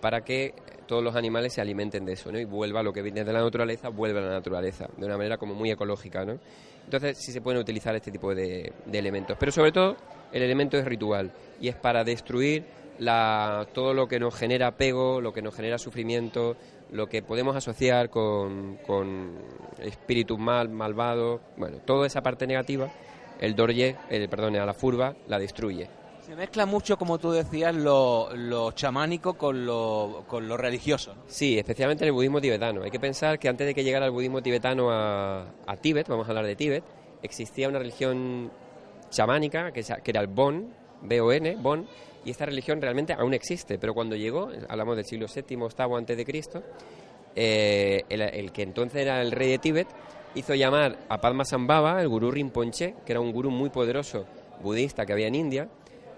para 0.00 0.22
que 0.22 0.54
todos 0.86 1.02
los 1.02 1.14
animales 1.16 1.52
se 1.52 1.60
alimenten 1.60 2.04
de 2.04 2.12
eso, 2.12 2.30
¿no? 2.32 2.38
Y 2.38 2.44
vuelva 2.44 2.82
lo 2.82 2.92
que 2.92 3.02
viene 3.02 3.24
de 3.24 3.32
la 3.32 3.40
naturaleza, 3.40 3.88
vuelva 3.88 4.20
a 4.20 4.24
la 4.24 4.30
naturaleza, 4.30 4.88
de 4.96 5.06
una 5.06 5.16
manera 5.16 5.36
como 5.36 5.54
muy 5.54 5.70
ecológica, 5.70 6.24
¿no? 6.24 6.38
Entonces 6.84 7.18
sí 7.18 7.32
se 7.32 7.40
pueden 7.40 7.60
utilizar 7.60 7.94
este 7.94 8.10
tipo 8.10 8.34
de, 8.34 8.72
elementos. 8.92 9.36
Pero 9.38 9.52
sobre 9.52 9.72
todo 9.72 9.96
el 10.32 10.42
elemento 10.42 10.78
es 10.78 10.84
ritual 10.84 11.32
y 11.60 11.68
es 11.68 11.74
para 11.74 12.04
destruir 12.04 12.64
la, 12.98 13.66
todo 13.74 13.92
lo 13.92 14.06
que 14.06 14.20
nos 14.20 14.34
genera 14.34 14.68
apego, 14.68 15.20
lo 15.20 15.32
que 15.32 15.42
nos 15.42 15.54
genera 15.54 15.78
sufrimiento, 15.78 16.56
lo 16.92 17.08
que 17.08 17.22
podemos 17.22 17.56
asociar 17.56 18.08
con, 18.08 18.78
con 18.86 19.32
espíritus 19.80 20.38
mal, 20.38 20.68
malvados, 20.68 21.40
bueno, 21.56 21.78
toda 21.84 22.06
esa 22.06 22.22
parte 22.22 22.46
negativa, 22.46 22.90
el 23.40 23.54
dorje, 23.54 23.96
el, 24.08 24.28
perdón, 24.28 24.56
a 24.56 24.64
la 24.64 24.74
furba, 24.74 25.16
la 25.26 25.38
destruye 25.38 25.88
Se 26.26 26.34
mezcla 26.34 26.66
mucho, 26.66 26.98
como 26.98 27.18
tú 27.18 27.30
decías, 27.30 27.72
lo, 27.72 28.34
lo 28.34 28.72
chamánico 28.72 29.34
con 29.34 29.64
lo, 29.64 30.24
con 30.26 30.48
lo 30.48 30.56
religioso. 30.56 31.14
¿no? 31.14 31.22
Sí, 31.28 31.56
especialmente 31.56 32.02
en 32.02 32.08
el 32.08 32.14
budismo 32.14 32.40
tibetano. 32.40 32.82
Hay 32.82 32.90
que 32.90 32.98
pensar 32.98 33.38
que 33.38 33.48
antes 33.48 33.64
de 33.64 33.72
que 33.72 33.84
llegara 33.84 34.06
el 34.06 34.10
budismo 34.10 34.42
tibetano 34.42 34.90
a, 34.90 35.42
a 35.64 35.76
Tíbet, 35.76 36.08
vamos 36.08 36.26
a 36.26 36.30
hablar 36.30 36.44
de 36.44 36.56
Tíbet, 36.56 36.82
existía 37.22 37.68
una 37.68 37.78
religión 37.78 38.50
chamánica 39.08 39.70
que, 39.70 39.84
que 39.84 40.10
era 40.10 40.20
el 40.20 40.26
Bon, 40.26 40.68
B-O-N, 41.02 41.58
Bon, 41.60 41.86
y 42.24 42.30
esta 42.32 42.44
religión 42.44 42.82
realmente 42.82 43.12
aún 43.12 43.32
existe, 43.32 43.78
pero 43.78 43.94
cuando 43.94 44.16
llegó, 44.16 44.48
hablamos 44.68 44.96
del 44.96 45.04
siglo 45.04 45.26
VII, 45.32 45.56
VIII 45.56 45.96
antes 45.96 46.16
de 46.16 46.24
Cristo, 46.24 46.60
eh, 47.36 48.02
el, 48.08 48.50
que 48.50 48.62
entonces 48.62 49.00
era 49.00 49.22
el 49.22 49.30
rey 49.30 49.50
de 49.50 49.58
Tíbet 49.58 49.86
hizo 50.34 50.56
llamar 50.56 50.98
a 51.08 51.20
Padmasambhava, 51.20 52.02
el 52.02 52.08
gurú 52.08 52.32
Rinpoche, 52.32 52.96
que 53.06 53.12
era 53.12 53.20
un 53.20 53.30
gurú 53.30 53.52
muy 53.52 53.70
poderoso 53.70 54.26
budista 54.60 55.06
que 55.06 55.12
había 55.12 55.28
en 55.28 55.36
India, 55.36 55.68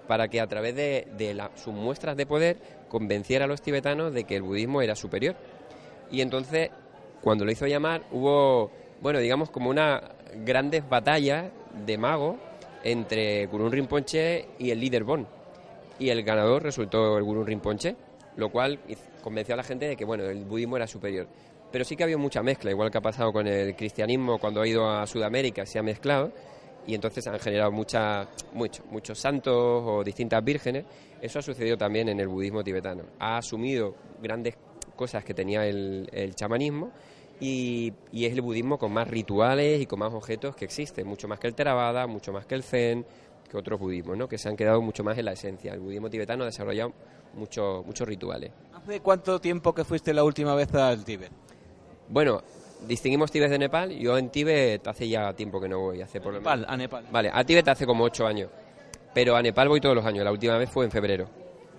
para 0.08 0.28
que 0.28 0.40
a 0.40 0.46
través 0.48 0.74
de, 0.74 1.34
la, 1.34 1.50
sus 1.54 1.74
muestras 1.74 2.16
de 2.16 2.26
poder 2.26 2.56
convenciera 2.88 3.44
a 3.44 3.48
los 3.48 3.60
tibetanos 3.60 4.12
de 4.12 4.24
que 4.24 4.36
el 4.36 4.42
budismo 4.42 4.80
era 4.80 4.96
superior. 4.96 5.36
Y 6.10 6.22
entonces, 6.22 6.70
cuando 7.20 7.44
lo 7.44 7.52
hizo 7.52 7.66
llamar, 7.66 8.02
hubo, 8.10 8.72
bueno, 9.02 9.20
digamos 9.20 9.50
como 9.50 9.68
una 9.68 10.00
grandes 10.44 10.88
batallas 10.88 11.52
de 11.86 11.98
magos 11.98 12.36
entre 12.82 13.46
Gurú 13.46 13.68
Rinpoche 13.68 14.48
y 14.58 14.70
el 14.70 14.80
líder 14.80 15.04
Bon. 15.04 15.26
Y 15.98 16.08
el 16.08 16.22
ganador 16.22 16.62
resultó 16.62 17.18
el 17.18 17.24
Gurú 17.24 17.44
Rinpoche, 17.44 17.94
lo 18.36 18.50
cual 18.50 18.80
convenció 19.22 19.54
a 19.54 19.58
la 19.58 19.62
gente 19.62 19.88
de 19.88 19.96
que 19.96 20.06
bueno, 20.06 20.24
el 20.24 20.44
budismo 20.46 20.76
era 20.76 20.86
superior. 20.86 21.28
Pero 21.70 21.84
sí 21.84 21.96
que 21.96 22.04
había 22.04 22.16
mucha 22.16 22.42
mezcla, 22.42 22.70
igual 22.70 22.90
que 22.90 22.96
ha 22.96 23.02
pasado 23.02 23.30
con 23.30 23.46
el 23.46 23.76
cristianismo 23.76 24.38
cuando 24.38 24.62
ha 24.62 24.66
ido 24.66 24.88
a 24.88 25.06
Sudamérica, 25.06 25.66
se 25.66 25.78
ha 25.78 25.82
mezclado 25.82 26.32
y 26.88 26.94
entonces 26.94 27.26
han 27.26 27.38
generado 27.38 27.70
mucha, 27.70 28.26
mucho, 28.54 28.82
muchos 28.90 29.18
santos 29.18 29.54
o 29.54 30.02
distintas 30.02 30.42
vírgenes. 30.42 30.86
Eso 31.20 31.38
ha 31.38 31.42
sucedido 31.42 31.76
también 31.76 32.08
en 32.08 32.18
el 32.18 32.28
budismo 32.28 32.64
tibetano. 32.64 33.02
Ha 33.18 33.36
asumido 33.36 33.94
grandes 34.22 34.56
cosas 34.96 35.22
que 35.22 35.34
tenía 35.34 35.66
el, 35.66 36.08
el 36.10 36.34
chamanismo 36.34 36.90
y, 37.40 37.92
y, 38.10 38.24
es 38.24 38.32
el 38.32 38.40
budismo 38.40 38.78
con 38.78 38.90
más 38.90 39.06
rituales 39.06 39.82
y 39.82 39.86
con 39.86 39.98
más 39.98 40.14
objetos 40.14 40.56
que 40.56 40.64
existe, 40.64 41.04
mucho 41.04 41.28
más 41.28 41.38
que 41.38 41.48
el 41.48 41.54
Theravada, 41.54 42.06
mucho 42.06 42.32
más 42.32 42.46
que 42.46 42.54
el 42.54 42.62
Zen, 42.62 43.04
que 43.50 43.58
otros 43.58 43.78
budismos, 43.78 44.16
¿no? 44.16 44.26
que 44.26 44.38
se 44.38 44.48
han 44.48 44.56
quedado 44.56 44.80
mucho 44.80 45.04
más 45.04 45.18
en 45.18 45.26
la 45.26 45.32
esencia. 45.32 45.74
El 45.74 45.80
budismo 45.80 46.08
tibetano 46.08 46.44
ha 46.44 46.46
desarrollado 46.46 46.94
mucho, 47.34 47.82
muchos 47.84 48.08
rituales. 48.08 48.50
¿Hace 48.72 49.00
cuánto 49.00 49.38
tiempo 49.42 49.74
que 49.74 49.84
fuiste 49.84 50.14
la 50.14 50.24
última 50.24 50.54
vez 50.54 50.74
al 50.74 51.04
Tíbet? 51.04 51.32
Bueno, 52.08 52.42
distinguimos 52.86 53.30
Tíbet 53.30 53.50
de 53.50 53.58
Nepal. 53.58 53.90
Yo 53.90 54.18
en 54.18 54.30
Tíbet 54.30 54.86
hace 54.86 55.08
ya 55.08 55.32
tiempo 55.34 55.60
que 55.60 55.68
no 55.68 55.80
voy. 55.80 56.00
Hace 56.00 56.20
por 56.20 56.32
lo 56.32 56.38
Nepal, 56.40 56.64
a 56.68 56.76
Nepal. 56.76 57.04
Vale, 57.10 57.30
a 57.32 57.44
Tíbet 57.44 57.68
hace 57.68 57.86
como 57.86 58.04
ocho 58.04 58.26
años. 58.26 58.50
Pero 59.14 59.36
a 59.36 59.42
Nepal 59.42 59.68
voy 59.68 59.80
todos 59.80 59.94
los 59.94 60.04
años. 60.04 60.24
La 60.24 60.32
última 60.32 60.56
vez 60.58 60.70
fue 60.70 60.84
en 60.84 60.90
febrero. 60.90 61.28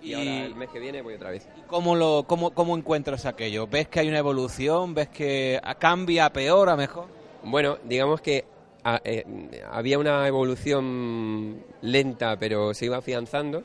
Y, 0.01 0.12
y 0.12 0.13
ahora 0.13 0.46
el 0.46 0.56
mes 0.56 0.70
que 0.70 0.79
viene 0.79 1.01
voy 1.01 1.15
otra 1.15 1.29
vez. 1.32 1.48
¿Y 1.58 1.62
cómo, 1.62 1.96
lo, 1.96 2.25
cómo, 2.27 2.51
cómo 2.51 2.75
encuentras 2.75 3.25
aquello? 3.25 3.68
¿Ves 3.68 3.88
que 3.88 4.00
hay 4.00 4.10
una 4.10 4.20
evolución? 4.20 4.94
¿Ves 4.94 5.10
que 5.10 5.60
cambia 5.77 6.25
a 6.25 6.34
peor, 6.34 6.70
a 6.70 6.75
mejor? 6.75 7.08
Bueno, 7.44 7.77
digamos 7.84 8.22
que 8.22 8.46
a, 8.84 9.01
eh, 9.03 9.25
había 9.72 10.00
una 10.00 10.27
evolución 10.27 11.63
lenta, 11.82 12.38
pero 12.38 12.74
se 12.74 12.86
iba 12.86 12.98
afianzando. 12.98 13.63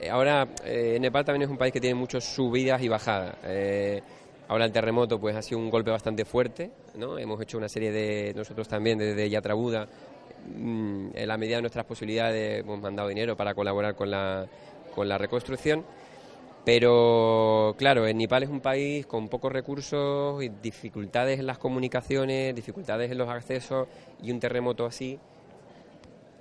Eh, 0.00 0.10
ahora, 0.10 0.46
eh, 0.64 0.98
Nepal 1.00 1.24
también 1.24 1.42
es 1.42 1.48
un 1.48 1.58
país 1.58 1.72
que 1.72 1.80
tiene 1.80 1.94
muchas 1.94 2.24
subidas 2.24 2.80
y 2.82 2.88
bajadas. 2.88 3.36
Eh, 3.44 4.02
ahora 4.48 4.64
el 4.64 4.72
terremoto 4.72 5.20
pues 5.20 5.36
ha 5.36 5.42
sido 5.42 5.58
un 5.58 5.70
golpe 5.70 5.90
bastante 5.90 6.24
fuerte, 6.24 6.70
¿no? 6.96 7.18
Hemos 7.18 7.40
hecho 7.40 7.58
una 7.58 7.68
serie 7.68 7.92
de, 7.92 8.32
nosotros 8.34 8.66
también 8.68 8.98
desde 8.98 9.28
Yatrabuda, 9.30 9.86
mmm, 10.56 11.10
en 11.14 11.28
la 11.28 11.36
medida 11.36 11.56
de 11.56 11.62
nuestras 11.62 11.84
posibilidades 11.84 12.60
hemos 12.60 12.80
mandado 12.80 13.08
dinero 13.08 13.36
para 13.36 13.54
colaborar 13.54 13.94
con 13.94 14.10
la, 14.10 14.46
con 14.94 15.08
la 15.08 15.18
reconstrucción. 15.18 15.84
Pero 16.64 17.74
claro, 17.78 18.06
en 18.06 18.18
Nepal 18.18 18.42
es 18.42 18.50
un 18.50 18.60
país 18.60 19.06
con 19.06 19.28
pocos 19.28 19.50
recursos 19.50 20.42
y 20.42 20.48
dificultades 20.48 21.38
en 21.38 21.46
las 21.46 21.56
comunicaciones, 21.56 22.54
dificultades 22.54 23.10
en 23.10 23.16
los 23.16 23.28
accesos 23.28 23.88
y 24.22 24.30
un 24.32 24.40
terremoto 24.40 24.84
así 24.84 25.18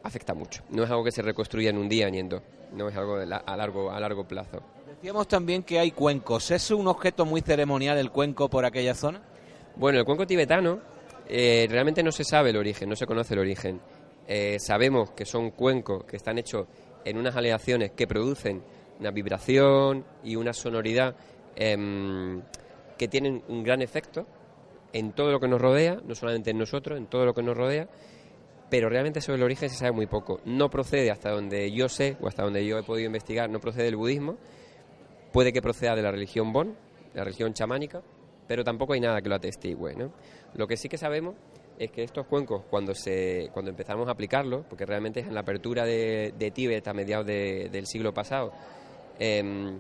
afecta 0.03 0.33
mucho. 0.33 0.63
No 0.69 0.83
es 0.83 0.89
algo 0.89 1.03
que 1.03 1.11
se 1.11 1.21
reconstruya 1.21 1.69
en 1.69 1.77
un 1.77 1.89
día 1.89 2.09
ni 2.09 2.19
en 2.19 2.29
dos, 2.29 2.41
no 2.73 2.89
es 2.89 2.95
algo 2.95 3.17
la, 3.17 3.37
a, 3.37 3.57
largo, 3.57 3.91
a 3.91 3.99
largo 3.99 4.27
plazo. 4.27 4.61
Decíamos 4.87 5.27
también 5.27 5.63
que 5.63 5.79
hay 5.79 5.91
cuencos. 5.91 6.49
¿Es 6.51 6.71
un 6.71 6.87
objeto 6.87 7.25
muy 7.25 7.41
ceremonial 7.41 7.97
el 7.97 8.11
cuenco 8.11 8.49
por 8.49 8.65
aquella 8.65 8.95
zona? 8.95 9.21
Bueno, 9.75 9.99
el 9.99 10.05
cuenco 10.05 10.25
tibetano 10.25 10.79
eh, 11.27 11.67
realmente 11.69 12.01
no 12.01 12.11
se 12.11 12.23
sabe 12.23 12.49
el 12.49 12.57
origen, 12.57 12.89
no 12.89 12.95
se 12.95 13.05
conoce 13.05 13.33
el 13.33 13.41
origen. 13.41 13.79
Eh, 14.27 14.57
sabemos 14.59 15.11
que 15.11 15.25
son 15.25 15.51
cuencos 15.51 16.03
que 16.05 16.17
están 16.17 16.37
hechos 16.37 16.67
en 17.05 17.17
unas 17.17 17.35
aleaciones 17.35 17.91
que 17.91 18.07
producen 18.07 18.63
una 18.99 19.11
vibración 19.11 20.03
y 20.23 20.35
una 20.35 20.51
sonoridad 20.51 21.15
eh, 21.55 22.41
que 22.97 23.07
tienen 23.07 23.43
un 23.47 23.63
gran 23.63 23.81
efecto 23.81 24.25
en 24.93 25.11
todo 25.13 25.31
lo 25.31 25.39
que 25.39 25.47
nos 25.47 25.61
rodea, 25.61 25.99
no 26.05 26.15
solamente 26.15 26.51
en 26.51 26.57
nosotros, 26.57 26.97
en 26.97 27.07
todo 27.07 27.25
lo 27.25 27.33
que 27.33 27.43
nos 27.43 27.55
rodea, 27.55 27.87
pero 28.69 28.89
realmente 28.89 29.21
sobre 29.21 29.37
el 29.37 29.43
origen 29.43 29.69
se 29.69 29.75
sabe 29.75 29.91
muy 29.91 30.07
poco. 30.07 30.41
No 30.45 30.69
procede 30.69 31.09
hasta 31.11 31.31
donde 31.31 31.71
yo 31.71 31.87
sé 31.87 32.17
o 32.21 32.27
hasta 32.27 32.43
donde 32.43 32.65
yo 32.65 32.77
he 32.77 32.83
podido 32.83 33.07
investigar, 33.07 33.49
no 33.49 33.59
procede 33.59 33.85
del 33.85 33.95
budismo, 33.95 34.37
puede 35.31 35.53
que 35.53 35.61
proceda 35.61 35.95
de 35.95 36.01
la 36.01 36.11
religión 36.11 36.51
Bon, 36.51 36.75
la 37.13 37.23
religión 37.23 37.53
chamánica, 37.53 38.01
pero 38.47 38.63
tampoco 38.63 38.93
hay 38.93 38.99
nada 38.99 39.21
que 39.21 39.29
lo 39.29 39.35
atestigue. 39.35 39.95
¿no? 39.95 40.11
Lo 40.55 40.67
que 40.67 40.75
sí 40.77 40.89
que 40.89 40.97
sabemos 40.97 41.35
es 41.79 41.91
que 41.91 42.03
estos 42.03 42.25
cuencos, 42.25 42.63
cuando, 42.69 42.93
se, 42.93 43.49
cuando 43.53 43.71
empezamos 43.71 44.07
a 44.07 44.11
aplicarlos, 44.11 44.65
porque 44.65 44.85
realmente 44.85 45.21
es 45.21 45.27
en 45.27 45.33
la 45.33 45.41
apertura 45.41 45.85
de, 45.85 46.51
Tíbet 46.53 46.87
a 46.87 46.93
mediados 46.93 47.25
de, 47.25 47.69
del 47.71 47.85
siglo 47.85 48.13
pasado, 48.13 48.51
eh, 49.19 49.77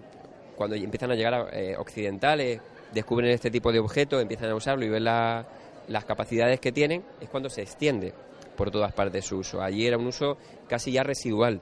cuando 0.55 0.75
empiezan 0.75 1.11
a 1.11 1.15
llegar 1.15 1.49
eh, 1.53 1.75
occidentales, 1.77 2.61
descubren 2.93 3.31
este 3.31 3.51
tipo 3.51 3.71
de 3.71 3.79
objetos, 3.79 4.21
empiezan 4.21 4.49
a 4.49 4.55
usarlo 4.55 4.85
y 4.85 4.89
ven 4.89 5.03
la, 5.03 5.45
las 5.87 6.05
capacidades 6.05 6.59
que 6.59 6.71
tienen, 6.71 7.03
es 7.19 7.29
cuando 7.29 7.49
se 7.49 7.61
extiende 7.61 8.13
por 8.57 8.71
todas 8.71 8.91
partes 8.91 9.23
su 9.23 9.37
uso. 9.37 9.61
Allí 9.61 9.87
era 9.87 9.97
un 9.97 10.07
uso 10.07 10.37
casi 10.67 10.91
ya 10.91 11.03
residual, 11.03 11.61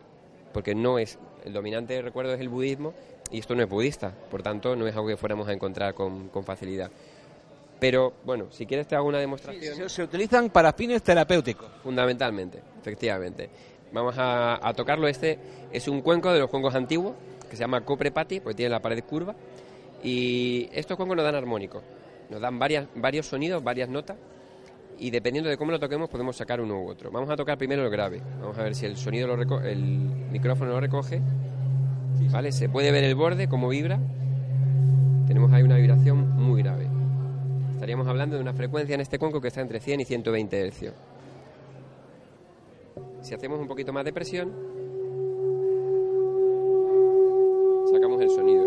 porque 0.54 0.74
no 0.74 0.98
es, 0.98 1.20
el 1.44 1.54
dominante 1.54 2.02
recuerdo 2.02 2.34
es 2.34 2.42
el 2.42 2.50
budismo 2.50 2.94
y 3.30 3.40
esto 3.40 3.54
no 3.54 3.62
es 3.62 3.70
budista, 3.70 4.12
por 4.32 4.42
tanto 4.42 4.76
no 4.76 4.88
es 4.88 4.96
algo 4.96 5.10
que 5.10 5.18
fuéramos 5.18 5.48
a 5.48 5.54
encontrar 5.54 5.94
con, 5.94 6.30
con 6.30 6.44
facilidad. 6.44 6.90
Pero 7.80 8.14
bueno, 8.24 8.48
si 8.52 8.66
quieres 8.66 8.88
te 8.88 8.96
hago 8.96 9.08
una 9.08 9.20
demostración. 9.20 9.76
Sí, 9.76 9.82
se, 9.82 9.90
se, 9.90 10.04
utilizan 10.04 10.50
para 10.50 10.74
fines 10.74 11.04
terapéuticos. 11.04 11.70
Fundamentalmente, 11.84 12.62
efectivamente. 12.80 13.50
Vamos 13.92 14.18
a, 14.18 14.66
a, 14.66 14.74
tocarlo. 14.74 15.08
Este 15.08 15.38
es 15.72 15.88
un 15.88 16.02
cuenco 16.02 16.32
de 16.32 16.40
los 16.40 16.50
cuencos 16.50 16.74
antiguos 16.74 17.16
que 17.50 17.58
se 17.58 17.62
llama 17.62 17.82
coprepati, 17.82 18.40
porque 18.40 18.56
tiene 18.56 18.70
la 18.70 18.82
pared 18.82 19.04
curva. 19.04 19.36
Y 20.02 20.70
estos 20.72 20.96
cuencos 20.96 21.18
nos 21.18 21.26
dan 21.26 21.36
armónicos. 21.36 21.84
Nos 22.30 22.40
dan 22.40 22.58
varias, 22.58 22.88
varios 22.96 23.26
sonidos, 23.26 23.64
varias 23.64 23.90
notas. 23.90 24.18
Y 24.98 25.12
dependiendo 25.12 25.50
de 25.50 25.58
cómo 25.58 25.72
lo 25.72 25.80
toquemos, 25.80 26.10
podemos 26.10 26.36
sacar 26.36 26.62
uno 26.62 26.82
u 26.82 26.90
otro. 26.90 27.12
Vamos 27.12 27.30
a 27.30 27.36
tocar 27.36 27.58
primero 27.58 27.84
el 27.84 27.90
grave. 27.90 28.22
Vamos 28.40 28.58
a 28.58 28.64
ver 28.64 28.76
si 28.76 28.86
el 28.86 28.96
sonido 28.98 29.28
lo 29.28 29.62
el 29.62 29.78
micrófono 30.32 30.72
lo 30.72 30.80
recoge. 30.80 31.22
¿Vale? 32.32 32.52
Se 32.52 32.70
puede 32.70 32.92
ver 32.92 33.04
el 33.04 33.16
borde, 33.16 33.48
cómo 33.48 33.68
vibra. 33.70 34.00
Tenemos 35.28 35.52
ahí 35.52 35.64
una 35.64 35.76
vibración 35.76 36.30
muy 36.38 36.62
grave. 36.62 36.88
Estaríamos 37.74 38.08
hablando 38.08 38.36
de 38.36 38.42
una 38.42 38.54
frecuencia 38.54 38.96
en 38.96 39.02
este 39.02 39.20
cuenco 39.20 39.42
que 39.42 39.50
está 39.50 39.62
entre 39.62 39.80
100 39.80 40.02
y 40.02 40.06
120 40.06 40.72
Hz. 40.72 40.94
Si 43.22 43.34
hacemos 43.34 43.60
un 43.60 43.68
poquito 43.68 43.92
más 43.92 44.06
de 44.06 44.14
presión, 44.14 44.52
sacamos 47.92 48.22
el 48.22 48.30
sonido. 48.30 48.65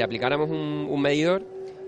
Le 0.00 0.04
aplicáramos 0.04 0.48
un, 0.48 0.86
un 0.88 1.02
medidor, 1.02 1.42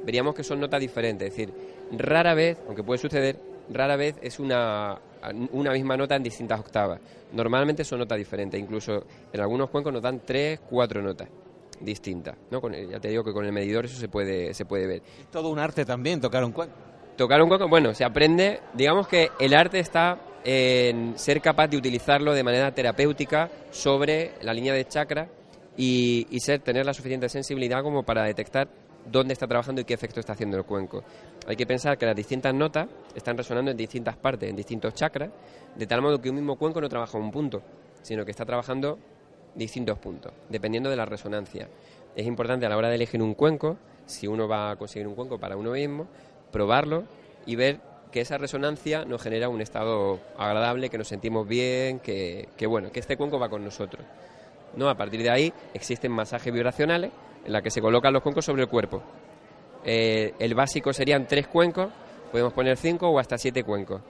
veríamos 0.05 0.35
que 0.35 0.45
son 0.45 0.61
notas 0.61 0.79
diferentes. 0.79 1.29
Es 1.29 1.35
decir, 1.35 1.55
rara 1.93 2.35
vez, 2.35 2.59
aunque 2.67 2.83
puede 2.83 2.99
suceder, 2.99 3.39
rara 3.71 3.97
vez 3.97 4.17
es 4.21 4.39
una, 4.39 5.01
una 5.53 5.73
misma 5.73 5.97
nota 5.97 6.15
en 6.15 6.23
distintas 6.23 6.61
octavas. 6.61 7.01
Normalmente 7.33 7.85
son 7.85 8.01
notas 8.01 8.19
diferentes, 8.19 8.61
incluso 8.61 9.05
en 9.33 9.41
algunos 9.41 9.71
cuencos 9.71 9.95
nos 9.95 10.03
dan 10.03 10.21
tres, 10.27 10.61
cuatro 10.69 11.01
notas 11.01 11.27
distintas. 11.81 12.37
¿no? 12.51 12.61
Con 12.61 12.75
el, 12.75 12.91
ya 12.91 13.01
te 13.01 13.09
digo 13.09 13.25
que 13.25 13.33
con 13.33 13.47
el 13.47 13.53
medidor 13.53 13.87
eso 13.87 13.99
se 13.99 14.09
puede, 14.09 14.53
se 14.53 14.67
puede 14.67 14.87
ver. 14.87 15.03
Es 15.19 15.31
todo 15.31 15.49
un 15.49 15.59
arte 15.59 15.87
también 15.87 16.21
tocar 16.21 16.45
un 16.45 16.53
cuenco. 16.53 16.75
Tocar 17.17 17.41
un 17.41 17.49
cuenco, 17.49 17.67
bueno, 17.67 17.95
se 17.95 18.05
aprende, 18.05 18.61
digamos 18.75 19.09
que 19.09 19.31
el 19.41 19.55
arte 19.55 19.79
está 19.79 20.19
en 20.45 21.15
ser 21.17 21.41
capaz 21.41 21.69
de 21.69 21.79
utilizarlo 21.79 22.35
de 22.35 22.45
manera 22.45 22.75
terapéutica 22.75 23.49
sobre 23.71 24.33
la 24.43 24.53
línea 24.53 24.75
de 24.75 24.87
chakra 24.87 25.29
y, 25.77 26.27
ser, 26.41 26.61
tener 26.61 26.85
la 26.85 26.95
suficiente 26.95 27.29
sensibilidad 27.29 27.83
como 27.83 28.03
para 28.03 28.25
detectar 28.25 28.69
dónde 29.11 29.33
está 29.33 29.47
trabajando 29.47 29.81
y 29.81 29.85
qué 29.85 29.95
efecto 29.95 30.21
está 30.21 30.35
haciendo 30.35 30.57
el 30.57 30.65
cuenco. 30.65 31.03
Hay 31.47 31.57
que 31.57 31.67
pensar 31.67 31.99
que 31.99 32.07
las 32.07 32.15
distintas 32.15 32.55
notas 32.55 32.89
están 33.15 33.37
resonando 33.37 33.71
en 33.71 33.77
distintas 33.77 34.17
partes, 34.17 34.49
en 34.49 34.57
distintos 34.57 34.95
chakras, 34.95 35.31
de 35.75 35.87
tal 35.87 36.03
modo 36.03 36.21
que 36.21 36.31
un 36.31 36.37
mismo 36.37 36.57
cuenco 36.57 36.81
no 36.81 36.89
trabaja 36.89 37.19
un 37.19 37.31
punto, 37.31 37.63
sino 38.03 38.25
que 38.25 38.31
está 38.31 38.45
trabajando 38.45 38.99
distintos 39.55 39.99
puntos, 39.99 40.33
dependiendo 40.49 40.89
de 40.91 40.97
la 40.97 41.05
resonancia. 41.05 41.69
Es 42.15 42.27
importante 42.27 42.67
a 42.67 42.69
la 42.69 42.77
hora 42.77 42.89
de 42.89 42.97
elegir 42.97 43.23
un 43.23 43.35
cuenco, 43.35 43.77
si 44.07 44.27
uno 44.27 44.47
va 44.47 44.71
a 44.71 44.77
conseguir 44.77 45.09
un 45.09 45.15
cuenco 45.15 45.39
para 45.39 45.57
uno 45.57 45.73
mismo, 45.73 46.07
probarlo 46.51 47.05
y 47.47 47.57
ver 47.57 47.81
que 48.11 48.21
esa 48.21 48.37
resonancia 48.37 49.05
nos 49.05 49.23
genera 49.23 49.49
un 49.49 49.61
estado 49.63 50.21
agradable, 50.37 50.91
que 50.91 50.99
nos 50.99 51.09
sentimos 51.09 51.49
bien, 51.49 51.99
que, 52.01 52.49
que 52.57 52.67
bueno, 52.67 52.93
que 52.93 53.01
este 53.01 53.17
cuenco 53.17 53.39
va 53.39 53.49
con 53.49 53.65
nosotros. 53.65 54.05
¿No? 54.77 54.89
A 54.89 54.95
partir 54.95 55.23
de 55.23 55.31
ahí 55.31 55.53
existen 55.75 56.13
masajes 56.13 56.53
vibracionales 56.53 57.13
en 57.45 57.53
la 57.53 57.63
que 57.63 57.71
se 57.71 57.81
colocan 57.81 58.13
los 58.13 58.23
cuencos 58.23 58.45
sobre 58.45 58.63
el 58.63 58.69
cuerpo. 58.69 59.03
Eh, 59.85 60.35
el 60.39 60.55
básico 60.55 60.93
serían 60.93 61.27
tres 61.27 61.49
cuencos, 61.49 61.89
podemos 62.31 62.53
poner 62.53 62.77
cinco 62.77 63.09
o 63.09 63.19
hasta 63.19 63.37
siete 63.37 63.65
cuencos. 63.65 64.01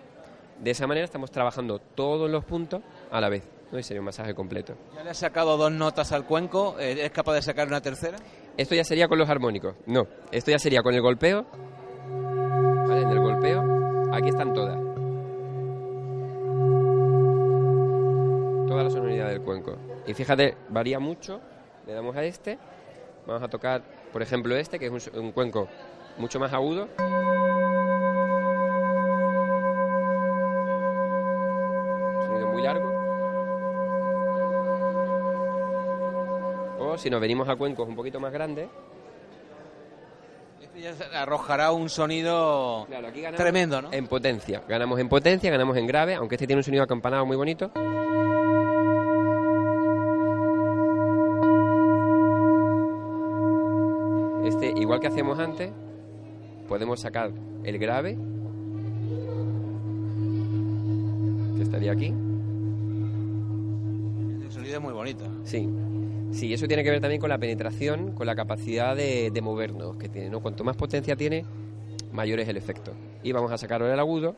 De 0.58 0.70
esa 0.70 0.86
manera 0.86 1.04
estamos 1.04 1.30
trabajando 1.30 1.78
todos 1.78 2.30
los 2.30 2.44
puntos 2.44 2.82
a 3.10 3.20
la 3.20 3.28
vez. 3.28 3.42
¿no? 3.72 3.78
Y 3.78 3.82
sería 3.82 4.00
un 4.00 4.06
masaje 4.06 4.34
completo. 4.34 4.74
Ya 4.94 5.02
le 5.02 5.10
has 5.10 5.18
sacado 5.18 5.56
dos 5.56 5.72
notas 5.72 6.12
al 6.12 6.24
cuenco, 6.24 6.78
eh, 6.78 6.92
¿eres 6.92 7.10
capaz 7.10 7.34
de 7.34 7.42
sacar 7.42 7.66
una 7.66 7.80
tercera? 7.80 8.18
Esto 8.56 8.74
ya 8.74 8.84
sería 8.84 9.08
con 9.08 9.18
los 9.18 9.28
armónicos. 9.28 9.74
No, 9.86 10.06
esto 10.30 10.50
ya 10.50 10.58
sería 10.58 10.82
con 10.82 10.94
el 10.94 11.00
golpeo. 11.00 11.46
¿Vale? 12.86 13.02
En 13.02 13.08
el 13.08 13.18
golpeo, 13.18 13.62
aquí 14.12 14.28
están 14.28 14.52
todas. 14.52 14.78
Toda 18.68 18.84
la 18.84 18.90
sonoridad 18.90 19.28
del 19.28 19.40
cuenco. 19.40 19.76
Y 20.06 20.14
fíjate, 20.14 20.56
varía 20.68 20.98
mucho. 20.98 21.40
Le 21.86 21.92
damos 21.94 22.16
a 22.16 22.24
este. 22.24 22.58
Vamos 23.26 23.42
a 23.42 23.48
tocar, 23.48 23.82
por 24.12 24.22
ejemplo, 24.22 24.56
este, 24.56 24.78
que 24.78 24.86
es 24.86 25.08
un, 25.08 25.18
un 25.20 25.32
cuenco 25.32 25.68
mucho 26.18 26.38
más 26.40 26.52
agudo. 26.52 26.88
Sonido 32.26 32.46
muy 32.48 32.62
largo. 32.62 32.92
O 36.78 36.98
si 36.98 37.10
nos 37.10 37.20
venimos 37.20 37.48
a 37.48 37.56
cuencos 37.56 37.88
un 37.88 37.96
poquito 37.96 38.20
más 38.20 38.32
grandes, 38.32 38.68
Este 40.60 40.80
ya 40.80 40.94
se- 40.94 41.04
arrojará 41.16 41.72
un 41.72 41.88
sonido 41.88 42.86
Claro, 42.88 43.08
aquí 43.08 43.20
ganamos 43.20 43.40
tremendo, 43.40 43.82
¿no? 43.82 43.92
En 43.92 44.06
potencia. 44.06 44.62
Ganamos 44.68 44.98
en 45.00 45.08
potencia, 45.08 45.50
ganamos 45.50 45.76
en 45.76 45.86
grave, 45.86 46.14
aunque 46.14 46.36
este 46.36 46.46
tiene 46.46 46.60
un 46.60 46.64
sonido 46.64 46.82
acampanado 46.84 47.26
muy 47.26 47.36
bonito. 47.36 47.70
Que 55.02 55.08
hacíamos 55.08 55.38
antes, 55.40 55.72
podemos 56.68 57.00
sacar 57.00 57.32
el 57.64 57.78
grave, 57.78 58.16
que 61.56 61.62
estaría 61.62 61.90
aquí. 61.90 62.14
El 64.44 64.52
sonido 64.52 64.76
es 64.76 64.80
muy 64.80 64.92
bonito. 64.92 65.24
Sí. 65.42 65.68
Sí, 66.30 66.54
eso 66.54 66.68
tiene 66.68 66.84
que 66.84 66.90
ver 66.90 67.00
también 67.00 67.20
con 67.20 67.30
la 67.30 67.38
penetración, 67.38 68.12
con 68.12 68.28
la 68.28 68.36
capacidad 68.36 68.94
de, 68.94 69.32
de 69.32 69.42
movernos 69.42 69.96
que 69.96 70.08
tiene. 70.08 70.30
¿no? 70.30 70.40
Cuanto 70.40 70.62
más 70.62 70.76
potencia 70.76 71.16
tiene, 71.16 71.44
mayor 72.12 72.38
es 72.38 72.48
el 72.48 72.56
efecto. 72.56 72.92
Y 73.24 73.32
vamos 73.32 73.50
a 73.50 73.58
sacar 73.58 73.82
ahora 73.82 73.94
el 73.94 74.00
agudo. 74.00 74.36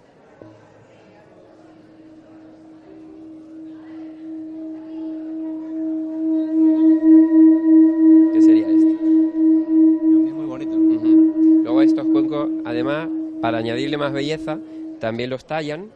Para 13.45 13.59
añadirle 13.59 13.97
más 13.99 14.13
belleza, 14.13 14.59
también 15.01 15.29
los 15.31 15.45
tallan. 15.45 15.91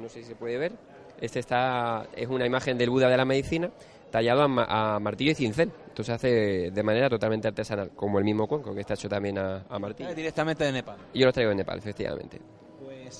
No 0.00 0.08
sé 0.08 0.20
si 0.22 0.28
se 0.28 0.34
puede 0.34 0.58
ver. 0.58 0.72
Este 1.20 1.38
está 1.38 2.06
es 2.14 2.28
una 2.28 2.46
imagen 2.46 2.76
del 2.78 2.90
Buda 2.90 3.08
de 3.08 3.16
la 3.16 3.24
medicina 3.24 3.70
tallado 4.10 4.42
a, 4.42 4.48
ma- 4.48 4.66
a 4.68 4.98
martillo 5.00 5.30
y 5.32 5.34
cincel. 5.34 5.70
Entonces 5.88 6.06
se 6.06 6.12
hace 6.12 6.70
de 6.70 6.82
manera 6.82 7.08
totalmente 7.08 7.48
artesanal, 7.48 7.90
como 7.96 8.18
el 8.18 8.24
mismo 8.24 8.46
cuenco 8.46 8.74
que 8.74 8.80
está 8.80 8.94
hecho 8.94 9.08
también 9.08 9.38
a, 9.38 9.64
a 9.68 9.78
martillo. 9.78 10.10
Eh, 10.10 10.14
Directamente 10.14 10.64
de 10.64 10.72
Nepal. 10.72 10.96
Yo 11.14 11.24
los 11.26 11.32
traigo 11.34 11.50
de 11.50 11.56
Nepal, 11.56 11.78
efectivamente. 11.78 12.38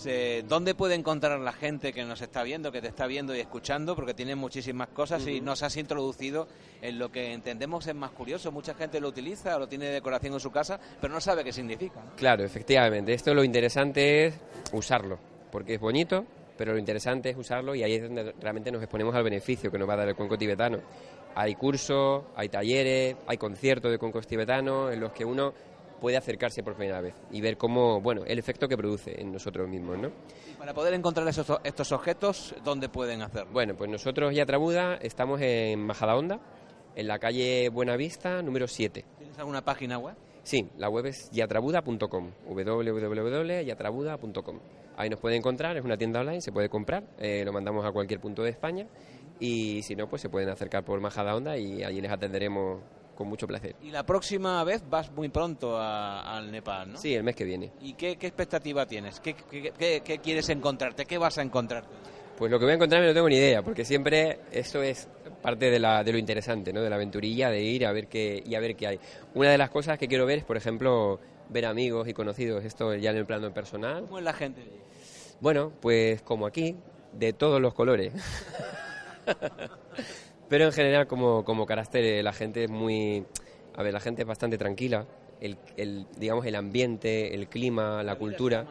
Eh, 0.06 0.44
¿dónde 0.48 0.74
puede 0.74 0.94
encontrar 0.94 1.38
la 1.40 1.52
gente 1.52 1.92
que 1.92 2.04
nos 2.04 2.20
está 2.20 2.42
viendo, 2.42 2.70
que 2.72 2.80
te 2.80 2.88
está 2.88 3.06
viendo 3.06 3.34
y 3.34 3.40
escuchando? 3.40 3.94
Porque 3.94 4.14
tiene 4.14 4.34
muchísimas 4.34 4.88
cosas 4.88 5.26
y 5.26 5.40
nos 5.40 5.62
has 5.62 5.76
introducido 5.76 6.48
en 6.80 6.98
lo 6.98 7.10
que 7.10 7.32
entendemos 7.32 7.86
es 7.86 7.94
más 7.94 8.10
curioso. 8.12 8.52
Mucha 8.52 8.74
gente 8.74 9.00
lo 9.00 9.08
utiliza, 9.08 9.58
lo 9.58 9.68
tiene 9.68 9.86
de 9.86 9.92
decoración 9.92 10.34
en 10.34 10.40
su 10.40 10.50
casa, 10.50 10.78
pero 11.00 11.12
no 11.12 11.20
sabe 11.20 11.44
qué 11.44 11.52
significa. 11.52 12.02
¿no? 12.02 12.14
Claro, 12.16 12.44
efectivamente. 12.44 13.12
Esto 13.12 13.34
lo 13.34 13.44
interesante 13.44 14.26
es 14.26 14.34
usarlo, 14.72 15.18
porque 15.50 15.74
es 15.74 15.80
bonito, 15.80 16.24
pero 16.56 16.72
lo 16.72 16.78
interesante 16.78 17.30
es 17.30 17.36
usarlo 17.36 17.74
y 17.74 17.82
ahí 17.82 17.94
es 17.94 18.02
donde 18.02 18.34
realmente 18.40 18.70
nos 18.70 18.82
exponemos 18.82 19.14
al 19.14 19.24
beneficio 19.24 19.70
que 19.70 19.78
nos 19.78 19.88
va 19.88 19.94
a 19.94 19.98
dar 19.98 20.08
el 20.08 20.14
cuenco 20.14 20.38
tibetano. 20.38 20.78
Hay 21.34 21.54
cursos, 21.54 22.24
hay 22.36 22.48
talleres, 22.48 23.16
hay 23.26 23.36
conciertos 23.38 23.90
de 23.90 23.98
cuencos 23.98 24.26
tibetanos 24.26 24.92
en 24.92 25.00
los 25.00 25.12
que 25.12 25.24
uno 25.24 25.54
puede 26.00 26.16
acercarse 26.16 26.62
por 26.62 26.74
primera 26.74 27.00
vez 27.00 27.14
y 27.30 27.40
ver 27.40 27.56
cómo, 27.56 28.00
bueno, 28.00 28.22
el 28.26 28.38
efecto 28.38 28.68
que 28.68 28.76
produce 28.76 29.20
en 29.20 29.32
nosotros 29.32 29.68
mismos, 29.68 29.98
¿no? 29.98 30.10
Y 30.50 30.54
para 30.54 30.74
poder 30.74 30.94
encontrar 30.94 31.28
esos, 31.28 31.46
estos 31.62 31.92
objetos, 31.92 32.54
¿dónde 32.64 32.88
pueden 32.88 33.22
hacerlo? 33.22 33.50
Bueno, 33.52 33.74
pues 33.76 33.90
nosotros, 33.90 34.34
Yatrabuda, 34.34 34.96
estamos 34.96 35.40
en 35.40 35.80
Majadahonda, 35.80 36.40
en 36.96 37.06
la 37.06 37.18
calle 37.18 37.68
Buenavista, 37.68 38.42
número 38.42 38.66
7. 38.66 39.04
¿Tienes 39.18 39.38
alguna 39.38 39.64
página 39.64 39.98
web? 39.98 40.16
Sí, 40.42 40.68
la 40.78 40.88
web 40.88 41.06
es 41.06 41.30
yatrabuda.com, 41.30 42.30
www.yatrabuda.com. 42.48 44.58
Ahí 44.96 45.08
nos 45.08 45.20
puede 45.20 45.36
encontrar, 45.36 45.76
es 45.76 45.84
una 45.84 45.96
tienda 45.96 46.20
online, 46.20 46.40
se 46.40 46.52
puede 46.52 46.68
comprar, 46.68 47.04
eh, 47.18 47.42
lo 47.44 47.52
mandamos 47.52 47.84
a 47.86 47.92
cualquier 47.92 48.20
punto 48.20 48.42
de 48.42 48.50
España 48.50 48.86
y 49.38 49.82
si 49.82 49.96
no, 49.96 50.08
pues 50.08 50.22
se 50.22 50.28
pueden 50.28 50.48
acercar 50.50 50.84
por 50.84 51.00
Majadahonda 51.00 51.56
y 51.56 51.82
allí 51.82 52.00
les 52.00 52.10
atenderemos 52.10 52.80
con 53.20 53.28
mucho 53.28 53.46
placer. 53.46 53.76
Y 53.82 53.90
la 53.90 54.02
próxima 54.06 54.64
vez 54.64 54.82
vas 54.88 55.12
muy 55.12 55.28
pronto 55.28 55.76
a- 55.76 56.38
al 56.38 56.50
Nepal, 56.50 56.92
¿no? 56.92 56.98
Sí, 56.98 57.14
el 57.14 57.22
mes 57.22 57.36
que 57.36 57.44
viene. 57.44 57.70
¿Y 57.82 57.92
qué, 57.92 58.16
qué 58.16 58.26
expectativa 58.28 58.86
tienes? 58.86 59.20
¿Qué, 59.20 59.34
qué- 59.34 59.74
qué- 59.78 60.00
qué 60.02 60.18
quieres 60.20 60.48
encontrarte? 60.48 61.04
¿Qué 61.04 61.18
vas 61.18 61.36
a 61.36 61.42
encontrarte? 61.42 61.90
Pues 62.38 62.50
lo 62.50 62.58
que 62.58 62.64
voy 62.64 62.72
a 62.72 62.76
encontrarme 62.76 63.08
no 63.08 63.12
tengo 63.12 63.28
ni 63.28 63.36
idea, 63.36 63.60
porque 63.60 63.84
siempre 63.84 64.40
eso 64.50 64.82
es 64.82 65.06
parte 65.42 65.70
de, 65.70 65.78
la, 65.78 66.02
de 66.02 66.12
lo 66.12 66.16
interesante, 66.18 66.72
¿no? 66.72 66.80
De 66.80 66.88
la 66.88 66.96
aventurilla, 66.96 67.50
de 67.50 67.60
ir 67.60 67.84
a 67.84 67.92
ver 67.92 68.06
qué 68.08 68.42
y 68.42 68.54
a 68.54 68.60
ver 68.60 68.74
qué 68.74 68.86
hay. 68.86 69.00
Una 69.34 69.50
de 69.50 69.58
las 69.58 69.68
cosas 69.68 69.98
que 69.98 70.08
quiero 70.08 70.24
ver 70.24 70.38
es, 70.38 70.44
por 70.44 70.56
ejemplo, 70.56 71.20
ver 71.50 71.66
amigos 71.66 72.08
y 72.08 72.14
conocidos, 72.14 72.64
esto 72.64 72.94
ya 72.94 73.10
en 73.10 73.18
el 73.18 73.26
plano 73.26 73.52
personal. 73.52 74.04
¿Cómo 74.06 74.16
es 74.18 74.24
la 74.24 74.32
gente? 74.32 74.62
Bueno, 75.42 75.72
pues 75.78 76.22
como 76.22 76.46
aquí, 76.46 76.74
de 77.12 77.34
todos 77.34 77.60
los 77.60 77.74
colores. 77.74 78.14
Pero 80.50 80.66
en 80.66 80.72
general, 80.72 81.06
como, 81.06 81.44
como 81.44 81.64
carácter, 81.64 82.04
eh, 82.04 82.22
la 82.22 82.34
gente 82.34 82.64
es 82.64 82.70
muy... 82.70 83.24
A 83.76 83.82
ver, 83.82 83.94
la 83.94 84.00
gente 84.00 84.22
es 84.22 84.28
bastante 84.28 84.58
tranquila. 84.58 85.06
El, 85.40 85.56
el, 85.78 86.06
digamos, 86.18 86.44
el 86.44 86.56
ambiente, 86.56 87.34
el 87.34 87.48
clima, 87.48 88.02
la 88.02 88.16
cultura. 88.16 88.66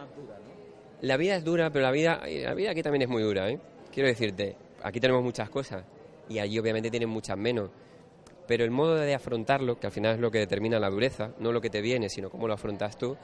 La 1.01 1.17
vida 1.17 1.35
es 1.37 1.43
dura, 1.43 1.71
pero 1.71 1.83
la 1.83 1.91
vida, 1.91 2.21
eh, 2.27 2.43
la 2.43 2.53
vida 2.53 2.71
aquí 2.71 2.83
también 2.83 3.03
es 3.03 3.07
muy 3.09 3.23
dura, 3.23 3.49
¿eh? 3.49 3.57
Quiero 3.91 4.09
decirte, 4.09 4.55
aquí 4.83 4.99
tenemos 4.99 5.23
muchas 5.23 5.49
cosas 5.49 5.83
y 6.27 6.37
allí 6.39 6.59
obviamente 6.59 6.91
tienen 6.91 7.09
muchas 7.09 7.37
menos. 7.37 7.71
Pero 8.45 8.65
el 8.65 8.71
modo 8.71 8.95
de 8.95 9.15
afrontarlo, 9.15 9.79
que 9.79 9.87
al 9.87 9.93
final 9.93 10.15
es 10.15 10.19
lo 10.19 10.29
que 10.29 10.39
determina 10.39 10.79
la 10.79 10.89
dureza, 10.89 11.31
no 11.39 11.51
lo 11.53 11.61
que 11.61 11.69
te 11.69 11.81
viene, 11.81 12.09
sino 12.09 12.29
cómo 12.29 12.47
lo 12.47 12.55
afrontas 12.55 12.97
tú, 12.97 13.15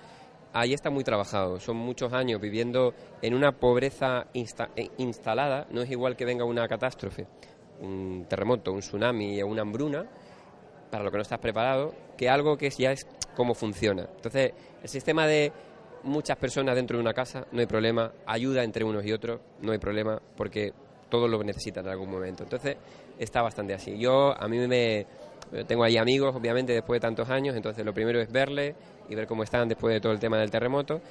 ahí 0.53 0.73
está 0.73 0.89
muy 0.89 1.03
trabajado. 1.03 1.59
Son 1.59 1.75
muchos 1.75 2.13
años 2.13 2.39
viviendo 2.39 2.93
en 3.21 3.33
una 3.33 3.51
pobreza 3.51 4.27
insta- 4.33 4.69
eh, 4.77 4.89
instalada. 4.97 5.67
No 5.71 5.81
es 5.81 5.91
igual 5.91 6.15
que 6.15 6.23
venga 6.25 6.45
una 6.45 6.67
catástrofe, 6.67 7.27
un 7.81 8.25
terremoto, 8.27 8.71
un 8.71 8.79
tsunami 8.79 9.41
o 9.41 9.47
una 9.47 9.61
hambruna, 9.61 10.05
para 10.89 11.03
lo 11.03 11.11
que 11.11 11.17
no 11.17 11.23
estás 11.23 11.39
preparado, 11.39 11.93
que 12.17 12.29
algo 12.29 12.57
que 12.57 12.69
ya 12.69 12.91
es 12.91 13.05
cómo 13.35 13.53
funciona. 13.53 14.07
Entonces, 14.15 14.53
el 14.81 14.89
sistema 14.89 15.27
de 15.27 15.51
muchas 16.03 16.37
personas 16.37 16.75
dentro 16.75 16.97
de 16.97 17.01
una 17.01 17.13
casa, 17.13 17.45
no 17.51 17.59
hay 17.59 17.65
problema, 17.65 18.11
ayuda 18.25 18.63
entre 18.63 18.83
unos 18.83 19.05
y 19.05 19.11
otros, 19.11 19.39
no 19.61 19.71
hay 19.71 19.77
problema, 19.77 20.21
porque 20.37 20.73
todos 21.09 21.29
lo 21.29 21.43
necesitan 21.43 21.85
en 21.85 21.91
algún 21.91 22.09
momento. 22.09 22.43
Entonces, 22.43 22.77
está 23.19 23.41
bastante 23.41 23.73
así. 23.73 23.97
Yo, 23.97 24.33
a 24.37 24.47
mí 24.47 24.57
me... 24.67 25.05
Tengo 25.67 25.83
ahí 25.83 25.95
amigos, 25.95 26.35
obviamente, 26.35 26.73
después 26.73 26.97
de 26.97 27.01
tantos 27.01 27.29
años, 27.29 27.55
entonces 27.55 27.85
lo 27.85 27.93
primero 27.93 28.19
es 28.19 28.31
verles 28.31 28.73
y 29.07 29.15
ver 29.15 29.27
cómo 29.27 29.43
están 29.43 29.69
después 29.69 29.93
de 29.93 30.01
todo 30.01 30.11
el 30.11 30.19
tema 30.19 30.39
del 30.39 30.49
terremoto. 30.49 31.01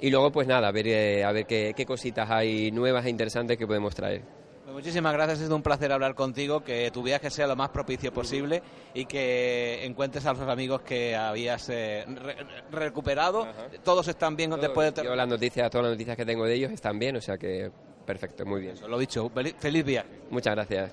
Y 0.00 0.10
luego, 0.10 0.32
pues 0.32 0.48
nada, 0.48 0.68
a 0.68 0.72
ver, 0.72 0.88
eh, 0.88 1.22
a 1.22 1.32
ver 1.32 1.44
qué, 1.44 1.74
qué 1.76 1.84
cositas 1.84 2.30
hay 2.30 2.72
nuevas 2.72 3.04
e 3.04 3.10
interesantes 3.10 3.58
que 3.58 3.66
podemos 3.66 3.94
traer. 3.94 4.22
Pues 4.64 4.74
muchísimas 4.74 5.12
gracias, 5.12 5.40
es 5.42 5.50
un 5.50 5.62
placer 5.62 5.92
hablar 5.92 6.14
contigo, 6.14 6.64
que 6.64 6.90
tu 6.90 7.02
viaje 7.02 7.28
sea 7.30 7.46
lo 7.46 7.54
más 7.54 7.68
propicio 7.68 8.12
posible 8.14 8.62
y 8.94 9.04
que 9.04 9.84
encuentres 9.84 10.24
a 10.24 10.32
los 10.32 10.40
amigos 10.48 10.80
que 10.80 11.14
habías 11.14 11.68
eh, 11.68 12.04
re- 12.06 12.36
recuperado. 12.70 13.46
Todos 13.82 14.08
están 14.08 14.36
bien 14.36 14.50
después 14.58 14.86
del 14.86 14.94
terremoto. 14.94 15.16
las 15.16 15.28
noticias, 15.28 15.70
todas 15.70 15.84
las 15.88 15.92
noticias 15.92 16.16
que 16.16 16.24
tengo 16.24 16.46
de 16.46 16.54
ellos 16.54 16.72
están 16.72 16.98
bien, 16.98 17.14
o 17.16 17.20
sea 17.20 17.36
que 17.36 17.70
perfecto, 18.06 18.46
muy 18.46 18.62
bien. 18.62 18.74
Lo 18.88 18.98
dicho, 18.98 19.30
feliz 19.58 19.84
viaje. 19.84 20.08
Muchas 20.30 20.54
gracias. 20.54 20.92